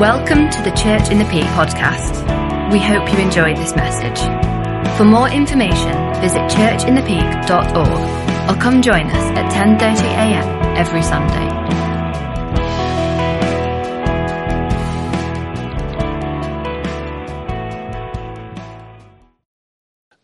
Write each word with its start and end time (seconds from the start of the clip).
Welcome 0.00 0.50
to 0.50 0.60
the 0.60 0.72
Church 0.72 1.10
in 1.10 1.16
the 1.16 1.24
Peak 1.24 1.46
podcast. 1.56 2.20
We 2.70 2.78
hope 2.78 3.10
you 3.10 3.18
enjoyed 3.18 3.56
this 3.56 3.74
message. 3.74 4.20
For 4.98 5.06
more 5.06 5.30
information, 5.30 5.94
visit 6.20 6.42
churchinthepeak.org 6.50 8.50
or 8.50 8.60
come 8.60 8.82
join 8.82 9.06
us 9.06 9.38
at 9.38 9.50
10:30 9.50 10.04
a.m. 10.04 10.76
every 10.76 11.02
Sunday. 11.02 11.48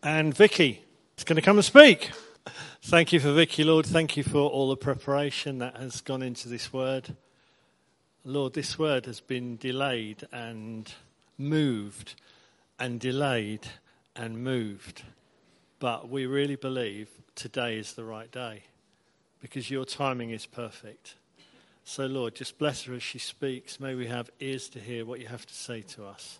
And 0.03 0.37
Vicky 0.37 0.83
is 1.17 1.23
going 1.23 1.37
to 1.37 1.41
come 1.41 1.57
and 1.57 1.65
speak. 1.65 2.11
Thank 2.83 3.11
you 3.11 3.19
for 3.19 3.31
Vicky, 3.31 3.63
Lord. 3.63 3.87
Thank 3.87 4.17
you 4.17 4.23
for 4.23 4.47
all 4.47 4.69
the 4.69 4.77
preparation 4.77 5.57
that 5.57 5.77
has 5.77 6.01
gone 6.01 6.21
into 6.21 6.47
this 6.47 6.71
word. 6.71 7.15
Lord, 8.25 8.53
this 8.53 8.79
word 8.79 9.05
has 9.05 9.19
been 9.19 9.57
delayed 9.57 10.25
and 10.31 10.91
moved 11.37 12.15
and 12.79 12.99
delayed 12.99 13.67
and 14.15 14.43
moved. 14.43 15.03
But 15.79 16.09
we 16.09 16.25
really 16.25 16.55
believe 16.55 17.09
today 17.35 17.77
is 17.77 17.93
the 17.93 18.05
right 18.05 18.31
day 18.31 18.63
because 19.41 19.69
your 19.69 19.83
timing 19.83 20.29
is 20.29 20.45
perfect. 20.45 21.15
So, 21.83 22.05
Lord, 22.05 22.35
just 22.35 22.57
bless 22.57 22.83
her 22.83 22.93
as 22.93 23.03
she 23.03 23.19
speaks. 23.19 23.79
May 23.79 23.93
we 23.93 24.07
have 24.07 24.29
ears 24.39 24.69
to 24.69 24.79
hear 24.79 25.05
what 25.05 25.19
you 25.19 25.27
have 25.27 25.45
to 25.45 25.53
say 25.53 25.81
to 25.81 26.05
us. 26.05 26.39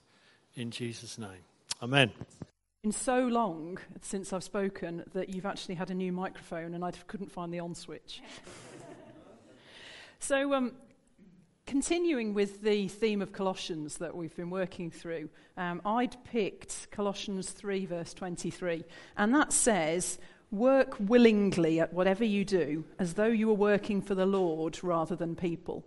In 0.55 0.71
Jesus' 0.71 1.17
name. 1.17 1.43
Amen 1.81 2.11
been 2.83 2.91
so 2.91 3.27
long 3.27 3.77
since 4.01 4.33
I've 4.33 4.43
spoken 4.43 5.05
that 5.13 5.29
you've 5.29 5.45
actually 5.45 5.75
had 5.75 5.89
a 5.89 5.93
new 5.93 6.11
microphone 6.11 6.73
and 6.73 6.83
I 6.83 6.91
couldn't 7.07 7.31
find 7.31 7.53
the 7.53 7.61
on 7.61 7.73
switch. 7.75 8.21
so, 10.19 10.53
um, 10.53 10.73
continuing 11.65 12.33
with 12.33 12.61
the 12.61 12.87
theme 12.87 13.21
of 13.21 13.31
Colossians 13.31 13.97
that 13.97 14.15
we've 14.15 14.35
been 14.35 14.49
working 14.49 14.91
through, 14.91 15.29
um, 15.57 15.81
I'd 15.85 16.15
picked 16.25 16.89
Colossians 16.91 17.49
3, 17.49 17.85
verse 17.85 18.13
23, 18.13 18.83
and 19.17 19.33
that 19.33 19.53
says, 19.53 20.19
Work 20.51 20.95
willingly 20.99 21.79
at 21.79 21.93
whatever 21.93 22.23
you 22.23 22.45
do, 22.45 22.85
as 22.99 23.15
though 23.15 23.25
you 23.25 23.47
were 23.47 23.53
working 23.53 24.01
for 24.01 24.13
the 24.13 24.25
Lord 24.25 24.83
rather 24.83 25.15
than 25.15 25.35
people. 25.35 25.83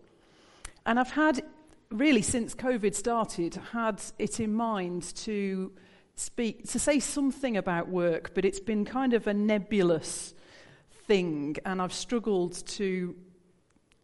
And 0.85 0.99
I've 0.99 1.13
had, 1.13 1.43
really, 1.91 2.23
since 2.23 2.55
COVID 2.55 2.95
started, 2.95 3.55
had 3.71 4.03
it 4.19 4.41
in 4.41 4.53
mind 4.53 5.15
to 5.19 5.71
speak, 6.17 6.69
to 6.71 6.79
say 6.81 6.99
something 6.99 7.57
about 7.57 7.89
work, 7.89 8.33
but 8.35 8.45
it's 8.45 8.59
been 8.59 8.85
kind 8.85 9.15
of 9.15 9.27
a 9.27 9.35
nebulous 9.35 10.35
thing, 11.07 11.57
and 11.65 11.81
I've 11.81 11.93
struggled 11.93 12.67
to 12.67 13.15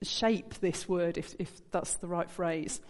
shape 0.04 0.54
this 0.54 0.88
word, 0.88 1.18
if, 1.18 1.34
if 1.38 1.50
that's 1.70 1.94
the 1.96 2.06
right 2.06 2.30
phrase. 2.30 2.80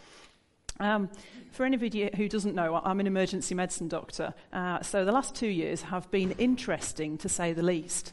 Um, 0.80 1.10
for 1.52 1.64
anybody 1.64 2.10
who 2.16 2.28
doesn't 2.28 2.54
know, 2.54 2.80
I'm 2.82 3.00
an 3.00 3.06
emergency 3.06 3.54
medicine 3.54 3.88
doctor, 3.88 4.34
uh, 4.52 4.82
so 4.82 5.04
the 5.04 5.12
last 5.12 5.34
two 5.34 5.48
years 5.48 5.82
have 5.82 6.10
been 6.10 6.32
interesting 6.32 7.18
to 7.18 7.28
say 7.28 7.52
the 7.52 7.62
least. 7.62 8.12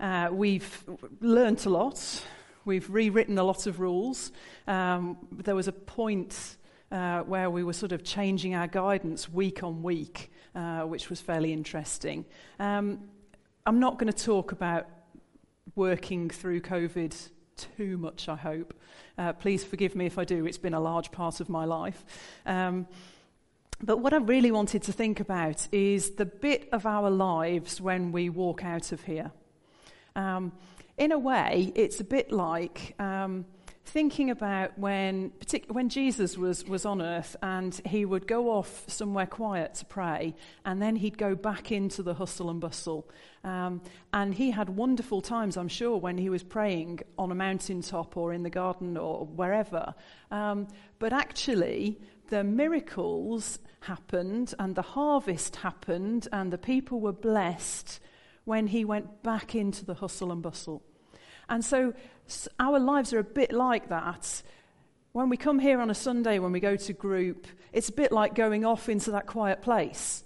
Uh, 0.00 0.28
we've 0.32 0.84
learnt 1.20 1.66
a 1.66 1.70
lot, 1.70 2.22
we've 2.64 2.88
rewritten 2.90 3.38
a 3.38 3.44
lot 3.44 3.66
of 3.66 3.78
rules. 3.78 4.32
Um, 4.66 5.18
there 5.30 5.54
was 5.54 5.68
a 5.68 5.72
point 5.72 6.56
uh, 6.90 7.20
where 7.20 7.50
we 7.50 7.62
were 7.62 7.72
sort 7.72 7.92
of 7.92 8.02
changing 8.02 8.54
our 8.54 8.66
guidance 8.66 9.28
week 9.28 9.62
on 9.62 9.82
week 9.82 10.30
uh, 10.54 10.82
which 10.82 11.08
was 11.08 11.20
fairly 11.20 11.52
interesting. 11.52 12.24
Um, 12.58 13.00
I'm 13.64 13.80
not 13.80 13.98
going 13.98 14.12
to 14.12 14.24
talk 14.24 14.52
about 14.52 14.86
working 15.74 16.28
through 16.28 16.60
COVID 16.60 17.14
too 17.56 17.98
much, 17.98 18.28
I 18.28 18.36
hope. 18.36 18.74
Uh, 19.18 19.32
please 19.32 19.64
forgive 19.64 19.94
me 19.94 20.06
if 20.06 20.18
I 20.18 20.24
do, 20.24 20.46
it's 20.46 20.58
been 20.58 20.74
a 20.74 20.80
large 20.80 21.10
part 21.12 21.40
of 21.40 21.48
my 21.48 21.64
life. 21.64 22.04
Um, 22.46 22.86
but 23.82 23.98
what 23.98 24.14
I 24.14 24.18
really 24.18 24.52
wanted 24.52 24.82
to 24.84 24.92
think 24.92 25.18
about 25.18 25.66
is 25.72 26.10
the 26.10 26.24
bit 26.24 26.68
of 26.72 26.86
our 26.86 27.10
lives 27.10 27.80
when 27.80 28.12
we 28.12 28.28
walk 28.28 28.64
out 28.64 28.92
of 28.92 29.02
here. 29.02 29.32
Um, 30.14 30.52
in 30.98 31.10
a 31.10 31.18
way, 31.18 31.72
it's 31.74 31.98
a 32.00 32.04
bit 32.04 32.30
like 32.30 32.94
um, 33.00 33.44
thinking 33.84 34.30
about 34.30 34.78
when, 34.78 35.30
partic- 35.30 35.70
when 35.70 35.88
Jesus 35.88 36.38
was, 36.38 36.64
was 36.66 36.86
on 36.86 37.02
earth 37.02 37.36
and 37.42 37.80
he 37.84 38.04
would 38.04 38.26
go 38.26 38.50
off 38.50 38.84
somewhere 38.88 39.26
quiet 39.26 39.74
to 39.74 39.84
pray 39.84 40.34
and 40.64 40.80
then 40.80 40.96
he'd 40.96 41.18
go 41.18 41.34
back 41.34 41.72
into 41.72 42.02
the 42.02 42.14
hustle 42.14 42.48
and 42.50 42.60
bustle. 42.60 43.08
Um, 43.44 43.82
and 44.12 44.34
he 44.34 44.52
had 44.52 44.68
wonderful 44.70 45.20
times, 45.20 45.56
I'm 45.56 45.68
sure, 45.68 45.96
when 45.96 46.16
he 46.16 46.30
was 46.30 46.42
praying 46.42 47.00
on 47.18 47.32
a 47.32 47.34
mountaintop 47.34 48.16
or 48.16 48.32
in 48.32 48.42
the 48.44 48.50
garden 48.50 48.96
or 48.96 49.26
wherever. 49.26 49.94
Um, 50.30 50.68
but 50.98 51.12
actually, 51.12 52.00
the 52.28 52.44
miracles 52.44 53.58
happened 53.80 54.54
and 54.58 54.74
the 54.76 54.82
harvest 54.82 55.56
happened 55.56 56.28
and 56.32 56.52
the 56.52 56.58
people 56.58 57.00
were 57.00 57.12
blessed 57.12 58.00
when 58.44 58.68
he 58.68 58.84
went 58.84 59.22
back 59.22 59.54
into 59.54 59.84
the 59.84 59.94
hustle 59.94 60.32
and 60.32 60.42
bustle. 60.42 60.82
And 61.48 61.64
so 61.64 61.94
our 62.58 62.78
lives 62.78 63.12
are 63.12 63.18
a 63.18 63.24
bit 63.24 63.52
like 63.52 63.88
that. 63.88 64.42
When 65.12 65.28
we 65.28 65.36
come 65.36 65.58
here 65.58 65.80
on 65.80 65.90
a 65.90 65.94
Sunday, 65.94 66.38
when 66.38 66.52
we 66.52 66.60
go 66.60 66.76
to 66.76 66.92
group, 66.92 67.46
it's 67.72 67.88
a 67.90 67.92
bit 67.92 68.12
like 68.12 68.34
going 68.34 68.64
off 68.64 68.88
into 68.88 69.10
that 69.10 69.26
quiet 69.26 69.60
place. 69.60 70.24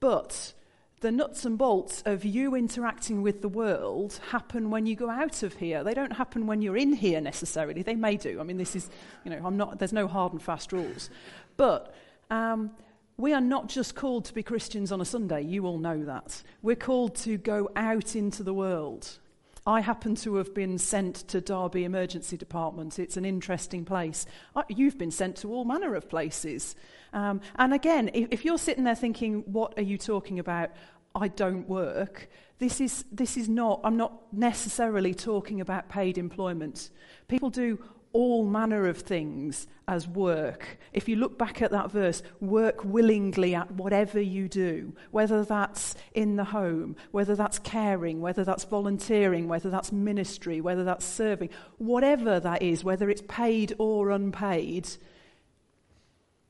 But 0.00 0.54
the 1.00 1.12
nuts 1.12 1.44
and 1.44 1.58
bolts 1.58 2.02
of 2.06 2.24
you 2.24 2.54
interacting 2.54 3.22
with 3.22 3.42
the 3.42 3.48
world 3.48 4.20
happen 4.30 4.70
when 4.70 4.86
you 4.86 4.94
go 4.94 5.10
out 5.10 5.42
of 5.42 5.54
here. 5.56 5.84
They 5.84 5.94
don't 5.94 6.12
happen 6.12 6.46
when 6.46 6.62
you're 6.62 6.76
in 6.76 6.92
here 6.92 7.20
necessarily. 7.20 7.82
They 7.82 7.96
may 7.96 8.16
do. 8.16 8.40
I 8.40 8.44
mean, 8.44 8.56
this 8.56 8.76
is, 8.76 8.88
you 9.24 9.30
know, 9.30 9.40
I'm 9.44 9.56
not, 9.56 9.78
there's 9.78 9.92
no 9.92 10.06
hard 10.06 10.32
and 10.32 10.40
fast 10.40 10.72
rules. 10.72 11.10
But 11.56 11.94
um, 12.30 12.70
we 13.16 13.32
are 13.32 13.40
not 13.40 13.68
just 13.68 13.94
called 13.94 14.24
to 14.26 14.34
be 14.34 14.42
Christians 14.42 14.92
on 14.92 15.00
a 15.00 15.04
Sunday. 15.04 15.42
You 15.42 15.66
all 15.66 15.78
know 15.78 16.04
that. 16.04 16.42
We're 16.62 16.76
called 16.76 17.16
to 17.16 17.36
go 17.36 17.68
out 17.76 18.16
into 18.16 18.42
the 18.42 18.54
world. 18.54 19.18
I 19.66 19.80
happen 19.80 20.16
to 20.16 20.36
have 20.36 20.54
been 20.54 20.76
sent 20.76 21.16
to 21.28 21.40
Derby 21.40 21.84
Emergency 21.84 22.36
Department. 22.36 22.98
It's 22.98 23.16
an 23.16 23.24
interesting 23.24 23.84
place. 23.84 24.26
You've 24.68 24.98
been 24.98 25.12
sent 25.12 25.36
to 25.38 25.52
all 25.52 25.64
manner 25.64 25.94
of 25.94 26.08
places. 26.08 26.74
Um, 27.12 27.40
and 27.56 27.72
again, 27.72 28.10
if, 28.12 28.28
if 28.32 28.44
you're 28.44 28.58
sitting 28.58 28.84
there 28.84 28.96
thinking, 28.96 29.44
what 29.46 29.74
are 29.78 29.82
you 29.82 29.98
talking 29.98 30.40
about? 30.40 30.70
I 31.14 31.28
don't 31.28 31.68
work. 31.68 32.28
This 32.58 32.80
is, 32.80 33.04
this 33.12 33.36
is 33.36 33.48
not, 33.48 33.80
I'm 33.84 33.96
not 33.96 34.32
necessarily 34.32 35.14
talking 35.14 35.60
about 35.60 35.88
paid 35.88 36.18
employment. 36.18 36.90
People 37.28 37.50
do 37.50 37.78
all 38.12 38.44
manner 38.44 38.86
of 38.88 38.98
things 38.98 39.66
as 39.88 40.06
work. 40.06 40.78
If 40.92 41.08
you 41.08 41.16
look 41.16 41.38
back 41.38 41.62
at 41.62 41.70
that 41.70 41.90
verse, 41.90 42.22
work 42.40 42.84
willingly 42.84 43.54
at 43.54 43.70
whatever 43.70 44.20
you 44.20 44.48
do, 44.48 44.92
whether 45.10 45.44
that's 45.44 45.94
in 46.12 46.36
the 46.36 46.44
home, 46.44 46.96
whether 47.10 47.34
that's 47.34 47.58
caring, 47.58 48.20
whether 48.20 48.44
that's 48.44 48.64
volunteering, 48.64 49.48
whether 49.48 49.70
that's 49.70 49.92
ministry, 49.92 50.60
whether 50.60 50.84
that's 50.84 51.04
serving, 51.04 51.50
whatever 51.78 52.38
that 52.40 52.62
is, 52.62 52.84
whether 52.84 53.10
it's 53.10 53.22
paid 53.28 53.74
or 53.78 54.10
unpaid, 54.10 54.88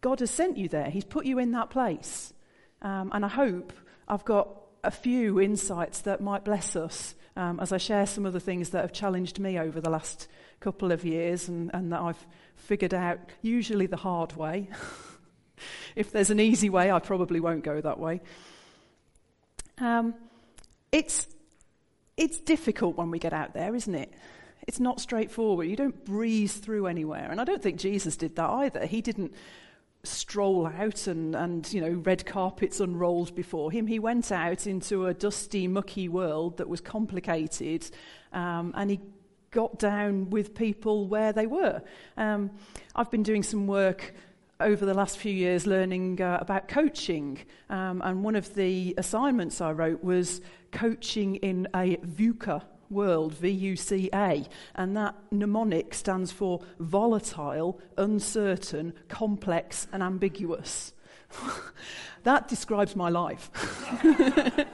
God 0.01 0.21
has 0.21 0.31
sent 0.31 0.57
you 0.57 0.69
there. 0.69 0.91
He's 0.91 1.05
put 1.05 1.27
you 1.27 1.39
in 1.39 1.53
that 1.53 1.71
place. 1.71 2.33
Um, 2.83 3.11
and 3.15 3.25
I 3.25 3.29
hope 3.29 3.73
I've 4.09 4.25
got 4.25 4.49
a 4.85 4.91
few 4.91 5.41
insights 5.41 6.01
that 6.03 6.21
might 6.21 6.45
bless 6.45 6.75
us 6.75 7.15
um, 7.37 7.61
as 7.61 7.73
I 7.73 7.79
share 7.79 8.07
some 8.07 8.27
of 8.27 8.33
the 8.33 8.41
things 8.41 8.71
that 8.71 8.83
have 8.83 8.93
challenged 8.93 9.39
me 9.39 9.59
over 9.59 9.81
the 9.81 9.91
last 9.91 10.29
couple 10.61 10.93
of 10.93 11.05
years 11.05 11.49
and, 11.49 11.71
and 11.75 11.93
that 11.93 12.01
I've 12.01 12.27
figured 12.57 12.95
out, 12.95 13.19
usually 13.41 13.87
the 13.87 13.97
hard 13.97 14.37
way. 14.37 14.69
if 15.97 16.13
there's 16.13 16.31
an 16.31 16.41
easy 16.41 16.71
way, 16.71 16.91
I 16.91 16.99
probably 16.99 17.41
won't 17.41 17.65
go 17.65 17.81
that 17.81 17.99
way. 17.99 18.21
Um, 19.79 20.15
it's, 20.91 21.27
it's 22.17 22.39
difficult 22.39 22.97
when 22.97 23.11
we 23.11 23.19
get 23.19 23.33
out 23.33 23.55
there, 23.55 23.75
isn't 23.75 23.95
it? 23.95 24.13
It's 24.69 24.79
not 24.79 25.01
straightforward. 25.01 25.67
You 25.67 25.77
don't 25.77 26.05
breeze 26.05 26.55
through 26.55 26.87
anywhere. 26.87 27.29
And 27.31 27.41
I 27.41 27.45
don't 27.45 27.63
think 27.63 27.81
Jesus 27.81 28.17
did 28.17 28.37
that 28.37 28.49
either. 28.49 28.87
He 28.87 29.01
didn't 29.01 29.35
stroll 30.05 30.67
out 30.67 31.07
and, 31.07 31.37
and 31.37 31.73
you 31.73 31.81
know 31.81 31.91
red 32.05 32.27
carpets 32.27 32.81
unrolled 32.81 33.33
before 33.37 33.71
him 33.71 33.87
he 33.87 34.01
went 34.01 34.33
out 34.33 34.67
into 34.67 35.07
a 35.07 35.15
dusty 35.15 35.69
mucky 35.69 36.09
world 36.09 36.57
that 36.57 36.69
was 36.69 36.81
complicated 36.81 37.89
um, 38.33 38.73
and 38.77 38.91
he 38.91 39.01
got 39.53 39.79
down 39.79 40.31
with 40.31 40.55
people 40.55 41.07
where 41.07 41.33
they 41.33 41.47
were. 41.47 41.83
Um, 42.17 42.51
I've 42.97 43.11
been 43.11 43.23
doing 43.23 43.43
some 43.43 43.67
work 43.67 44.15
over 44.59 44.85
the 44.85 44.95
last 44.95 45.19
few 45.19 45.33
years 45.33 45.67
learning 45.67 46.21
uh, 46.21 46.39
about 46.41 46.69
coaching, 46.69 47.39
um, 47.69 48.01
and 48.03 48.25
one 48.25 48.35
of 48.35 48.55
the 48.55 48.95
assignments 48.99 49.61
I 49.61 49.73
wrote 49.73 50.03
was 50.03 50.41
coaching 50.71 51.37
in 51.37 51.69
a 51.75 51.97
VUCA 51.97 52.63
world, 52.93 53.35
V 53.35 53.49
U 53.49 53.77
C 53.77 54.09
A, 54.13 54.47
and 54.75 54.97
that 54.97 55.15
mnemonic 55.31 55.95
stands 55.95 56.31
for 56.31 56.61
volatile, 56.79 57.81
uncertain, 57.97 58.93
complex, 59.09 59.87
and 59.93 60.03
ambiguous. 60.03 60.93
that 62.23 62.49
describes 62.49 62.95
my 62.95 63.09
life. 63.09 63.51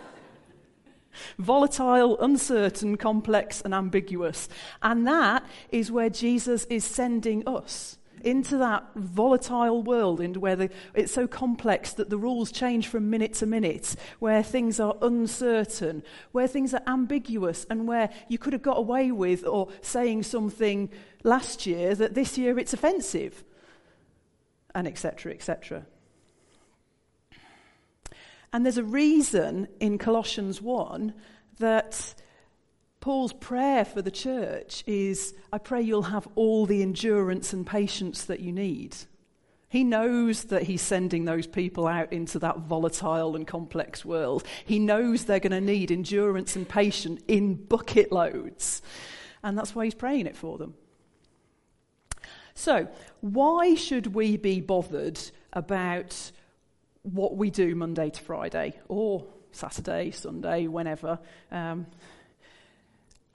volatile, 1.39 2.19
uncertain, 2.21 2.97
complex, 2.97 3.61
and 3.61 3.75
ambiguous. 3.75 4.49
And 4.83 5.07
that 5.07 5.45
is 5.71 5.91
where 5.91 6.11
Jesus 6.11 6.65
is 6.65 6.85
sending 6.85 7.47
us. 7.47 7.99
Into 8.23 8.59
that 8.59 8.85
volatile 8.95 9.83
world, 9.83 10.21
into 10.21 10.41
where 10.41 10.57
the, 10.57 10.71
it's 10.95 11.13
so 11.13 11.27
complex 11.27 11.93
that 11.95 12.11
the 12.11 12.19
rules 12.19 12.53
change 12.53 12.89
from 12.89 13.11
minute 13.11 13.35
to 13.35 13.47
minute, 13.47 13.97
where 14.19 14.43
things 14.43 14.81
are 14.81 14.97
uncertain, 15.03 16.03
where 16.33 16.47
things 16.47 16.75
are 16.75 16.83
ambiguous, 16.87 17.67
and 17.71 17.87
where 17.87 18.11
you 18.29 18.39
could 18.39 18.53
have 18.53 18.63
got 18.63 18.79
away 18.79 19.11
with 19.11 19.45
or 19.47 19.69
saying 19.81 20.23
something 20.23 20.91
last 21.25 21.67
year 21.67 21.95
that 21.95 22.15
this 22.15 22.39
year 22.39 22.59
it's 22.59 22.73
offensive, 22.73 23.45
and 24.75 24.87
etc., 24.87 25.33
etc. 25.33 25.87
And 28.53 28.65
there's 28.65 28.79
a 28.79 28.85
reason 28.85 29.69
in 29.81 29.99
Colossians 29.99 30.63
1 30.63 31.13
that 31.59 32.15
Paul's 33.01 33.33
prayer 33.33 33.85
for 33.85 34.03
the 34.03 34.11
church 34.11 34.83
is 34.87 35.35
I 35.53 35.59
pray 35.59 35.81
you'll 35.81 36.03
have 36.03 36.27
all 36.35 36.67
the 36.67 36.83
endurance 36.83 37.53
and 37.53 37.67
patience 37.67 38.25
that 38.25 38.41
you 38.41 38.53
need. 38.53 38.97
He 39.69 39.85
knows 39.85 40.45
that 40.45 40.63
he's 40.63 40.81
sending 40.81 41.27
those 41.27 41.47
people 41.47 41.87
out 41.87 42.13
into 42.13 42.39
that 42.39 42.61
volatile 42.61 43.37
and 43.37 43.47
complex 43.47 44.05
world. 44.05 44.45
He 44.65 44.79
knows 44.79 45.25
they're 45.25 45.41
going 45.41 45.53
to 45.53 45.61
need 45.61 45.93
endurance 45.93 46.57
and 46.57 46.67
patience 46.67 47.21
in 47.29 47.55
bucket 47.55 48.11
loads. 48.11 48.81
And 49.43 49.57
that's 49.57 49.75
why 49.75 49.85
he's 49.85 49.95
praying 49.95 50.27
it 50.27 50.37
for 50.37 50.57
them. 50.57 50.75
So, 52.55 52.89
why 53.21 53.75
should 53.75 54.15
we 54.15 54.37
be 54.37 54.61
bothered 54.61 55.21
about 55.53 56.33
what 57.03 57.37
we 57.37 57.51
do 57.51 57.75
Monday 57.77 58.11
to 58.11 58.21
Friday 58.21 58.75
or 58.89 59.27
Saturday, 59.53 60.11
Sunday, 60.11 60.67
whenever? 60.67 61.21
Um, 61.53 61.87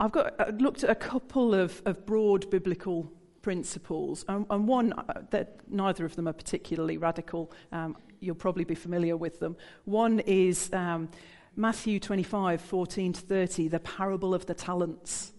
I've 0.04 0.12
got 0.12 0.38
I 0.38 0.50
looked 0.50 0.84
at 0.84 0.90
a 0.90 0.94
couple 0.94 1.54
of, 1.54 1.80
of 1.86 2.04
broad 2.04 2.50
biblical 2.50 3.10
principles, 3.40 4.22
and, 4.28 4.44
and 4.50 4.68
one 4.68 4.92
uh, 4.92 5.22
that 5.30 5.56
neither 5.66 6.04
of 6.04 6.14
them 6.14 6.28
are 6.28 6.34
particularly 6.34 6.98
radical. 6.98 7.50
Um, 7.72 7.96
you'll 8.20 8.34
probably 8.34 8.64
be 8.64 8.74
familiar 8.74 9.16
with 9.16 9.40
them. 9.40 9.56
One 9.86 10.20
is 10.20 10.70
um, 10.74 11.08
Matthew 11.56 11.98
25, 11.98 12.60
14 12.60 13.14
to 13.14 13.20
30, 13.22 13.68
the 13.68 13.80
parable 13.80 14.34
of 14.34 14.44
the 14.44 14.52
talents. 14.52 15.32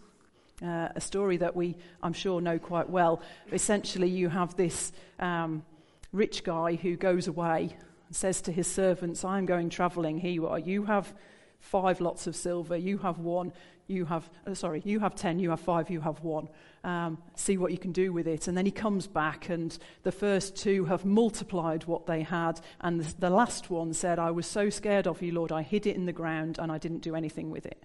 Uh, 0.63 0.89
a 0.95 1.01
story 1.01 1.37
that 1.37 1.55
we, 1.55 1.77
I'm 2.01 2.13
sure, 2.13 2.41
know 2.41 2.57
quite 2.57 2.89
well. 2.89 3.21
Essentially, 3.53 4.09
you 4.09 4.29
have 4.29 4.55
this 4.55 4.93
um, 5.19 5.63
rich 6.11 6.43
guy 6.43 6.73
who 6.73 6.95
goes 6.95 7.27
away 7.27 7.77
and 8.07 8.15
says 8.15 8.41
to 8.41 8.51
his 8.51 8.65
servants, 8.65 9.23
I'm 9.23 9.45
going 9.45 9.69
traveling. 9.69 10.17
Here 10.17 10.31
you 10.31 10.47
are. 10.47 10.57
You 10.57 10.85
have 10.85 11.13
five 11.59 12.01
lots 12.01 12.25
of 12.25 12.35
silver. 12.35 12.77
You 12.77 12.97
have 12.99 13.19
one 13.19 13.51
you 13.87 14.05
have, 14.05 14.29
uh, 14.47 14.53
sorry, 14.53 14.81
you 14.85 14.99
have 14.99 15.15
10, 15.15 15.39
you 15.39 15.51
have 15.51 15.59
five, 15.59 15.89
you 15.89 16.01
have 16.01 16.21
one. 16.21 16.49
Um, 16.83 17.17
see 17.35 17.57
what 17.57 17.71
you 17.71 17.77
can 17.77 17.91
do 17.91 18.13
with 18.13 18.27
it. 18.27 18.47
And 18.47 18.57
then 18.57 18.65
he 18.65 18.71
comes 18.71 19.07
back, 19.07 19.49
and 19.49 19.77
the 20.03 20.11
first 20.11 20.55
two 20.55 20.85
have 20.85 21.05
multiplied 21.05 21.85
what 21.85 22.05
they 22.05 22.21
had. 22.21 22.61
And 22.81 23.01
the, 23.01 23.15
the 23.19 23.29
last 23.29 23.69
one 23.69 23.93
said, 23.93 24.19
I 24.19 24.31
was 24.31 24.47
so 24.47 24.69
scared 24.69 25.07
of 25.07 25.21
you, 25.21 25.31
Lord, 25.31 25.51
I 25.51 25.61
hid 25.61 25.87
it 25.87 25.95
in 25.95 26.05
the 26.05 26.13
ground 26.13 26.57
and 26.59 26.71
I 26.71 26.77
didn't 26.77 26.99
do 26.99 27.15
anything 27.15 27.49
with 27.49 27.65
it. 27.65 27.81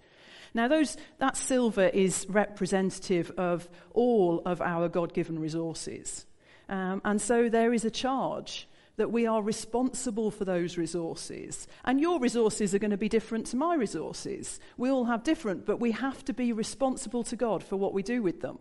Now, 0.53 0.67
those, 0.67 0.97
that 1.19 1.37
silver 1.37 1.87
is 1.87 2.25
representative 2.29 3.31
of 3.37 3.69
all 3.93 4.41
of 4.45 4.61
our 4.61 4.89
God 4.89 5.13
given 5.13 5.39
resources. 5.39 6.25
Um, 6.67 7.01
and 7.05 7.21
so 7.21 7.49
there 7.49 7.73
is 7.73 7.85
a 7.85 7.91
charge 7.91 8.67
that 8.97 9.11
we 9.11 9.25
are 9.25 9.41
responsible 9.41 10.31
for 10.31 10.45
those 10.45 10.77
resources. 10.77 11.67
And 11.85 11.99
your 11.99 12.19
resources 12.19 12.75
are 12.75 12.79
going 12.79 12.91
to 12.91 12.97
be 12.97 13.09
different 13.09 13.47
to 13.47 13.55
my 13.55 13.75
resources. 13.75 14.59
We 14.77 14.89
all 14.89 15.05
have 15.05 15.23
different, 15.23 15.65
but 15.65 15.79
we 15.79 15.91
have 15.91 16.23
to 16.25 16.33
be 16.33 16.53
responsible 16.53 17.23
to 17.23 17.35
God 17.35 17.63
for 17.63 17.77
what 17.77 17.93
we 17.93 18.03
do 18.03 18.21
with 18.21 18.41
them. 18.41 18.59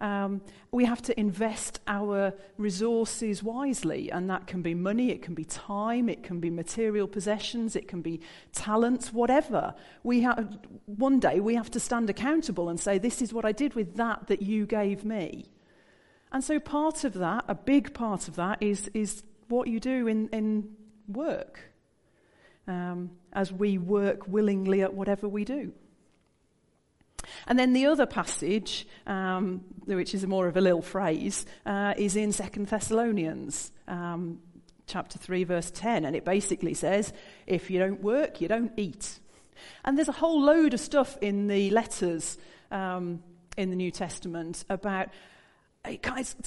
Um, 0.00 0.42
we 0.70 0.84
have 0.84 1.02
to 1.02 1.18
invest 1.18 1.80
our 1.88 2.32
resources 2.56 3.42
wisely, 3.42 4.12
and 4.12 4.30
that 4.30 4.46
can 4.46 4.62
be 4.62 4.72
money, 4.72 5.10
it 5.10 5.22
can 5.22 5.34
be 5.34 5.44
time, 5.44 6.08
it 6.08 6.22
can 6.22 6.38
be 6.38 6.50
material 6.50 7.08
possessions, 7.08 7.74
it 7.74 7.88
can 7.88 8.00
be 8.00 8.20
talents, 8.52 9.12
whatever. 9.12 9.74
We 10.04 10.20
have, 10.20 10.56
one 10.86 11.18
day 11.18 11.40
we 11.40 11.56
have 11.56 11.70
to 11.72 11.80
stand 11.80 12.08
accountable 12.08 12.68
and 12.68 12.78
say, 12.78 12.98
This 12.98 13.20
is 13.20 13.32
what 13.32 13.44
I 13.44 13.50
did 13.50 13.74
with 13.74 13.96
that 13.96 14.28
that 14.28 14.40
you 14.40 14.66
gave 14.66 15.04
me. 15.04 15.46
And 16.30 16.44
so, 16.44 16.60
part 16.60 17.02
of 17.02 17.14
that, 17.14 17.44
a 17.48 17.54
big 17.54 17.92
part 17.92 18.28
of 18.28 18.36
that, 18.36 18.62
is, 18.62 18.90
is 18.94 19.24
what 19.48 19.68
you 19.68 19.80
do 19.80 20.06
in, 20.06 20.28
in 20.28 20.76
work 21.06 21.60
um, 22.66 23.10
as 23.32 23.52
we 23.52 23.78
work 23.78 24.28
willingly 24.28 24.82
at 24.82 24.94
whatever 24.94 25.28
we 25.28 25.44
do. 25.44 25.72
And 27.46 27.58
then 27.58 27.72
the 27.72 27.86
other 27.86 28.06
passage, 28.06 28.86
um, 29.06 29.62
which 29.86 30.14
is 30.14 30.26
more 30.26 30.46
of 30.46 30.56
a 30.56 30.60
little 30.60 30.82
phrase, 30.82 31.46
uh, 31.66 31.94
is 31.96 32.16
in 32.16 32.32
Second 32.32 32.68
Thessalonians 32.68 33.72
um, 33.86 34.40
chapter 34.86 35.18
3, 35.18 35.44
verse 35.44 35.70
10. 35.70 36.04
And 36.04 36.14
it 36.14 36.24
basically 36.24 36.74
says, 36.74 37.12
if 37.46 37.70
you 37.70 37.78
don't 37.78 38.02
work, 38.02 38.40
you 38.40 38.48
don't 38.48 38.72
eat. 38.76 39.18
And 39.84 39.96
there's 39.96 40.08
a 40.08 40.12
whole 40.12 40.40
load 40.40 40.74
of 40.74 40.80
stuff 40.80 41.16
in 41.20 41.48
the 41.48 41.70
letters 41.70 42.38
um, 42.70 43.22
in 43.56 43.70
the 43.70 43.76
New 43.76 43.90
Testament 43.90 44.64
about 44.68 45.08
it 45.84 46.02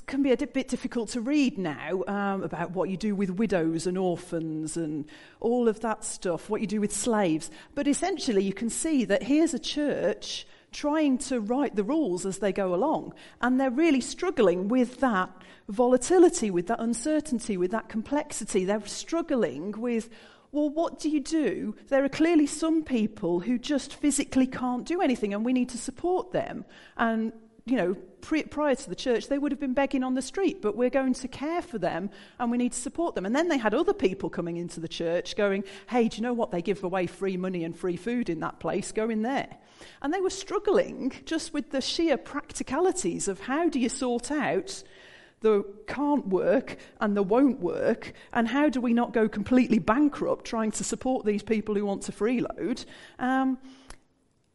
can 0.06 0.22
be 0.22 0.32
a 0.32 0.38
bit 0.38 0.68
difficult 0.68 1.10
to 1.10 1.22
read 1.22 1.58
now 1.58 2.04
um, 2.08 2.44
about 2.44 2.72
what 2.72 2.90
you 2.90 2.98
do 2.98 3.16
with 3.16 3.30
widows 3.30 3.88
and 3.88 3.98
orphans 3.98 4.78
and 4.78 5.06
all 5.40 5.68
of 5.68 5.80
that 5.80 6.04
stuff, 6.04 6.50
what 6.50 6.62
you 6.62 6.68
do 6.68 6.82
with 6.82 6.92
slaves. 6.92 7.50
But 7.74 7.88
essentially, 7.88 8.44
you 8.44 8.54
can 8.54 8.70
see 8.70 9.06
that 9.06 9.24
here's 9.24 9.54
a 9.54 9.60
church 9.60 10.46
trying 10.72 11.18
to 11.18 11.40
write 11.40 11.76
the 11.76 11.84
rules 11.84 12.26
as 12.26 12.40
they 12.40 12.52
go 12.52 12.74
along. 12.74 13.14
And 13.42 13.60
they're 13.60 13.72
really 13.72 14.02
struggling 14.02 14.68
with 14.68 15.00
that 15.00 15.30
volatility, 15.68 16.52
with 16.52 16.68
that 16.68 16.80
uncertainty, 16.80 17.58
with 17.58 17.72
that 17.72 17.90
complexity. 17.90 18.66
They're 18.66 18.86
struggling 18.86 19.72
with, 19.72 20.10
well, 20.52 20.70
what 20.70 21.00
do 21.00 21.10
you 21.10 21.20
do? 21.20 21.76
There 21.88 22.04
are 22.04 22.10
clearly 22.10 22.48
some 22.48 22.84
people 22.84 23.40
who 23.40 23.58
just 23.58 23.94
physically 23.94 24.48
can't 24.48 24.86
do 24.86 25.02
anything, 25.02 25.34
and 25.34 25.44
we 25.44 25.54
need 25.54 25.70
to 25.70 25.78
support 25.78 26.32
them. 26.32 26.66
And 26.98 27.34
you 27.66 27.78
know, 27.78 27.96
pre- 28.22 28.44
prior 28.44 28.76
to 28.76 28.90
the 28.90 28.96
church, 28.96 29.28
they 29.28 29.38
would 29.38 29.52
have 29.52 29.60
been 29.60 29.74
begging 29.74 30.04
on 30.04 30.16
the 30.16 30.22
street, 30.22 30.62
but 30.62 30.76
we're 30.76 30.90
going 30.90 31.14
to 31.14 31.28
care 31.28 31.62
for 31.62 31.78
them 31.78 32.10
and 32.40 32.50
we 32.50 32.58
need 32.58 32.72
to 32.72 32.80
support 32.80 33.16
them. 33.16 33.26
And 33.26 33.36
then 33.36 33.48
they 33.48 33.58
had 33.58 33.74
other 33.74 33.94
people 33.94 34.30
coming 34.30 34.58
into 34.58 34.80
the 34.80 34.88
church 34.88 35.36
going, 35.36 35.64
hey, 35.88 36.08
do 36.08 36.18
you 36.18 36.24
know 36.24 36.34
what? 36.34 36.52
They 36.52 36.62
give 36.62 36.84
away 36.84 37.08
free 37.08 37.38
money 37.38 37.64
and 37.64 37.78
free 37.78 37.98
food 37.98 38.30
in 38.30 38.40
that 38.40 38.60
place. 38.60 38.92
Go 38.92 39.10
in 39.10 39.22
there. 39.22 39.58
And 40.02 40.14
they 40.14 40.22
were 40.22 40.30
struggling 40.32 41.12
just 41.26 41.54
with 41.54 41.72
the 41.72 41.82
sheer 41.82 42.18
practicalities 42.18 43.28
of 43.28 43.42
how 43.42 43.70
do 43.70 43.80
you 43.80 43.90
sort 43.90 44.32
out 44.32 44.84
the 45.42 45.64
can't 45.88 46.28
work 46.28 46.78
and 47.00 47.18
the 47.18 47.24
won't 47.24 47.60
work, 47.60 48.14
and 48.32 48.48
how 48.48 48.70
do 48.70 48.80
we 48.80 48.94
not 48.94 49.12
go 49.12 49.28
completely 49.28 49.80
bankrupt 49.80 50.46
trying 50.46 50.70
to 50.70 50.84
support 50.84 51.26
these 51.26 51.42
people 51.42 51.74
who 51.74 51.84
want 51.84 52.04
to 52.04 52.12
freeload? 52.12 52.86
Um, 53.18 53.58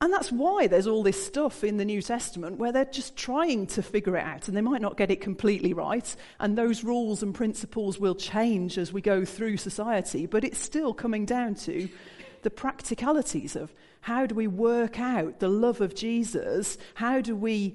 and 0.00 0.12
that's 0.12 0.30
why 0.30 0.66
there's 0.66 0.86
all 0.86 1.02
this 1.02 1.24
stuff 1.24 1.64
in 1.64 1.78
the 1.78 1.84
New 1.84 2.02
Testament 2.02 2.58
where 2.58 2.70
they're 2.70 2.84
just 2.84 3.16
trying 3.16 3.66
to 3.68 3.82
figure 3.82 4.16
it 4.16 4.24
out 4.24 4.46
and 4.46 4.56
they 4.56 4.60
might 4.60 4.82
not 4.82 4.98
get 4.98 5.10
it 5.10 5.22
completely 5.22 5.72
right. 5.72 6.14
And 6.38 6.56
those 6.56 6.84
rules 6.84 7.22
and 7.22 7.34
principles 7.34 7.98
will 7.98 8.14
change 8.14 8.76
as 8.76 8.92
we 8.92 9.00
go 9.00 9.24
through 9.24 9.56
society, 9.56 10.26
but 10.26 10.44
it's 10.44 10.58
still 10.58 10.92
coming 10.92 11.24
down 11.24 11.54
to 11.56 11.88
the 12.42 12.50
practicalities 12.50 13.56
of 13.56 13.72
how 14.02 14.26
do 14.26 14.34
we 14.34 14.46
work 14.46 15.00
out 15.00 15.40
the 15.40 15.48
love 15.48 15.80
of 15.80 15.94
Jesus? 15.94 16.76
How 16.94 17.22
do 17.22 17.34
we 17.34 17.74